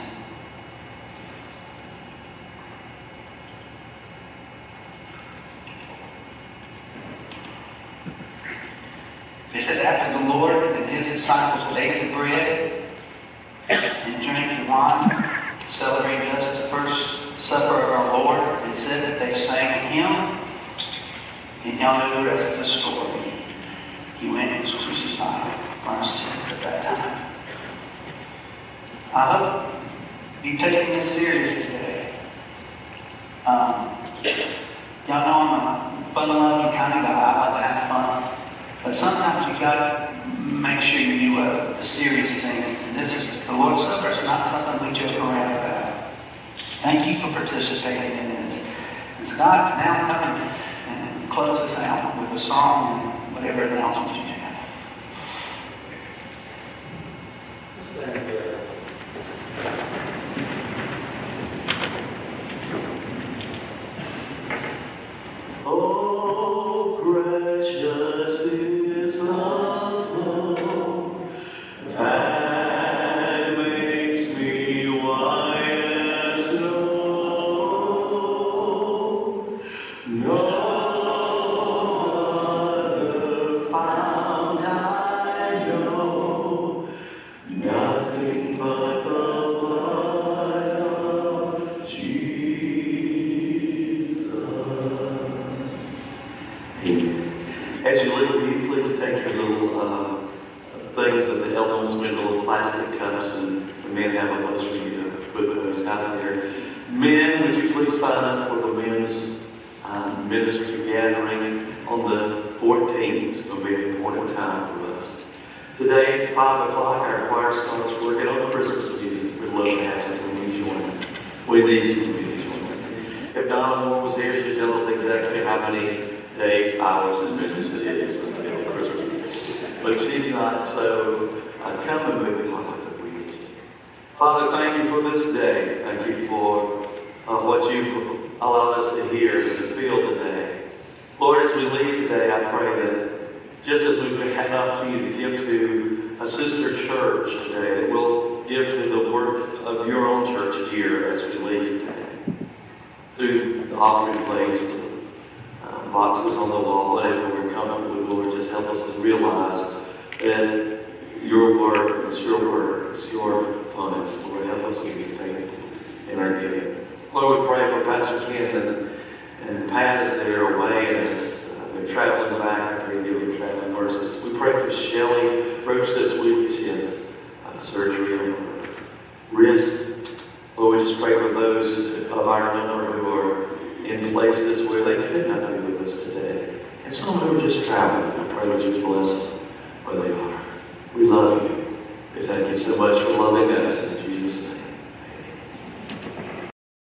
It 9.52 9.62
says, 9.62 9.80
after 9.80 10.18
the 10.18 10.28
Lord 10.28 10.76
and 10.76 10.86
his 10.86 11.08
disciples 11.08 11.76
ate 11.76 12.08
the 12.08 12.14
bread 12.14 12.82
and 13.68 14.22
drank 14.22 14.64
the 14.64 14.70
wine, 14.70 15.40
celebrating 15.68 16.32
thus 16.32 16.62
the 16.62 16.68
first 16.68 17.38
supper 17.38 17.74
of 17.74 17.90
our 17.90 18.18
Lord, 18.18 18.68
it 18.68 18.76
said 18.76 19.02
that 19.04 19.18
they 19.18 19.32
sang 19.32 19.66
a 19.66 19.78
hymn, 19.88 20.38
know 21.79 22.22
the 22.22 22.29
rest 22.29 22.53
of 22.53 22.59
the 22.59 22.64
story. 22.64 23.33
He 24.18 24.31
went 24.31 24.51
and 24.51 24.62
was 24.62 24.74
crucified 24.74 25.53
for 25.81 25.91
our 25.91 26.05
sins 26.05 26.53
at 26.53 26.61
that 26.61 26.83
time. 26.83 27.33
I 29.14 29.37
hope 29.37 29.74
you've 30.43 30.61
taken 30.61 30.95
this 30.95 31.11
serious 31.11 31.66
today. 31.66 32.14
Um, 33.47 33.97
y'all 35.07 35.27
know 35.27 35.39
I'm 35.41 36.03
a 36.03 36.14
fun-loving 36.14 36.77
kind 36.77 36.99
of 36.99 37.05
guy. 37.05 37.12
I 37.12 37.51
like 37.51 37.61
to 37.61 37.66
have 37.66 37.89
fun. 37.89 38.39
But 38.83 38.95
sometimes 38.95 39.53
you 39.53 39.61
gotta 39.61 40.12
make 40.41 40.81
sure 40.81 41.01
you 41.01 41.18
do 41.18 41.41
uh, 41.41 41.77
the 41.77 41.83
serious 41.83 42.41
things. 42.41 42.89
And 42.89 42.97
this 42.97 43.16
is 43.16 43.45
the 43.47 43.53
Lord's 43.53 43.83
Supper. 43.85 44.11
It's 44.11 44.22
not 44.24 44.47
something 44.47 44.89
we 44.89 44.95
joke 44.95 45.16
around 45.18 45.53
about. 45.53 46.12
Thank 46.81 47.07
you 47.07 47.18
for 47.20 47.33
participating 47.33 48.18
in 48.18 48.29
this. 48.31 48.72
And 49.18 49.27
Scott, 49.27 49.79
now 49.79 50.41
and 50.43 50.65
close 51.37 51.61
us 51.61 51.76
out 51.80 52.18
with 52.18 52.32
a 52.32 52.39
song 52.39 52.99
and 52.99 53.34
whatever 53.34 53.64
announcements 53.64 54.26